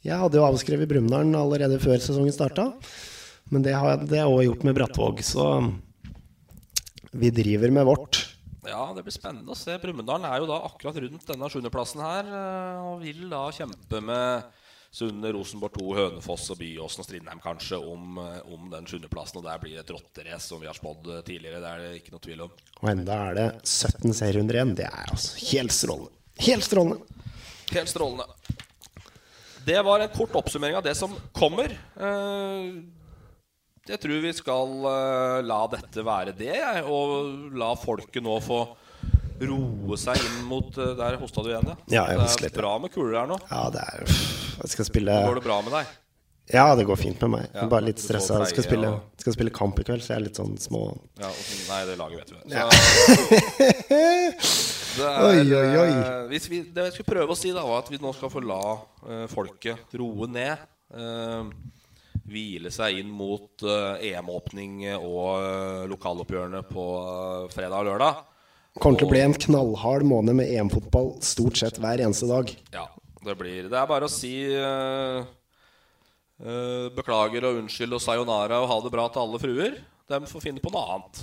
[0.04, 2.70] Jeg hadde jo avskrevet Brumunddal allerede før sesongen starta.
[3.52, 5.48] Men det har jeg òg gjort med Brattvåg, så
[7.14, 8.22] vi driver med vårt.
[8.66, 9.76] Ja, det blir spennende å se.
[9.82, 12.30] Brumunddal er jo da akkurat rundt denne sjuendeplassen her.
[12.32, 14.44] eh, Og vil da kjempe med
[14.94, 19.40] Sunne, Rosenborg 2, Hønefoss og Byåsen og Strindheim kanskje om, eh, om den sjuendeplassen.
[19.42, 21.60] Og der blir det et rotterace, som vi har spådd eh, tidligere.
[21.64, 22.52] Det er det ikke noe tvil om.
[22.82, 24.76] Og enda er det 17 serierunder igjen.
[24.76, 26.12] Det er altså helt strålende.
[26.40, 27.22] Helt strålende.
[27.74, 28.26] Helt strålende.
[29.66, 31.72] Det var en kort oppsummering av det som kommer.
[31.72, 32.84] Eh,
[33.84, 36.84] jeg tror vi skal uh, la dette være det, jeg.
[36.88, 38.62] Og la folket nå få
[39.44, 41.76] roe seg inn mot uh, Der hosta du igjen, ja.
[41.92, 43.40] ja det er litt, bra med kuler her nå.
[43.50, 45.92] Ja, det er Jeg skal spille Går det bra med deg?
[46.52, 47.46] Ja, det går fint med meg.
[47.56, 48.42] Er bare litt stressa.
[48.44, 48.90] Jeg skal spille,
[49.22, 50.82] skal spille kamp i kveld, så jeg er litt sånn små
[51.22, 51.30] ja,
[51.70, 52.36] Nei, det laget vet du.
[52.36, 52.66] Så, ja.
[54.98, 55.94] det er, oi, oi, oi.
[56.34, 58.44] Hvis vi, det jeg skulle prøve å si, da var at vi nå skal få
[58.44, 60.68] la uh, folket roe ned.
[60.92, 61.48] Uh,
[62.34, 66.88] hvile seg inn mot uh, EM-åpning og lokaloppgjørene på
[67.54, 68.26] fredag og lørdag.
[68.82, 72.50] Kommer til å bli en knallhard måned med EM-fotball stort sett hver eneste dag.
[72.74, 72.88] Ja,
[73.24, 74.34] det blir Det er bare å si
[76.44, 79.78] Uh, beklager og unnskyld og sayonara og ha det bra til alle fruer.
[80.12, 81.22] De får finne på noe annet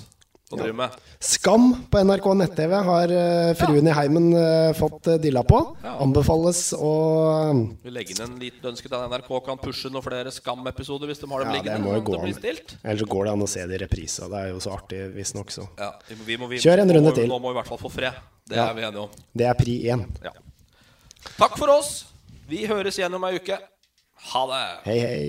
[0.51, 0.95] å drive med.
[1.23, 3.93] Skam på NRK nett-TV har uh, fruen ja.
[3.93, 5.61] i heimen uh, fått dilla på.
[5.85, 5.95] Ja.
[6.03, 6.93] Anbefales å
[7.85, 11.23] Vi legger inn en liten ønske til at NRK kan pushe noen flere Skam-episoder hvis
[11.23, 11.79] de har dem ja, liggende.
[11.79, 12.29] Det må jo gå an.
[12.83, 14.29] Ellers går det an å se det i reprise.
[14.33, 15.55] Det er jo så artig, visstnok.
[15.79, 15.93] Ja,
[16.27, 17.31] vi må, vi, Kjør en runde må, til.
[17.31, 18.23] Nå må vi i hvert fall få fred.
[18.51, 19.11] Det er vi enige om.
[19.37, 20.07] Det er pri én.
[21.37, 21.91] Takk for oss.
[22.51, 23.61] Vi høres igjen om ei uke.
[24.33, 24.65] Ha det!
[24.89, 25.29] Hei, hei.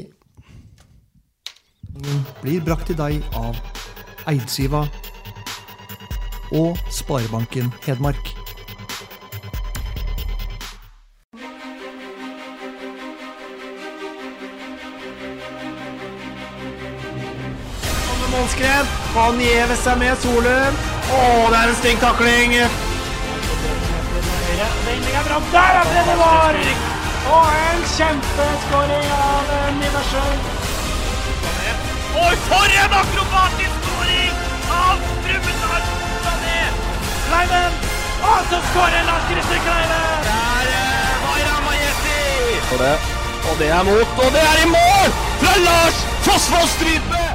[2.42, 3.60] Blir brakt til deg av
[4.28, 4.86] Eidsiva
[6.52, 8.36] og Sparebanken Hedmark.
[18.32, 18.88] Målskred.
[19.16, 20.78] Han gjever seg med Solum.
[21.12, 21.20] Å,
[21.52, 22.56] det er en stygg takling.
[25.12, 25.38] Er bra.
[25.52, 26.56] Der er Brennevar!
[27.32, 29.52] Og en kjempeskåring av
[29.82, 30.40] Niversjøen.
[32.22, 33.71] Oi, for en akrobatisk
[36.26, 36.58] Sané!
[37.28, 37.74] Kleiven!
[38.32, 40.08] Og så skårer Lars Christer Kleiven!
[40.28, 42.22] Der var Ramajeti!
[43.50, 45.08] Og det er mot, og det er i mål!
[45.42, 47.31] Fra Lars Fossvoll Strype!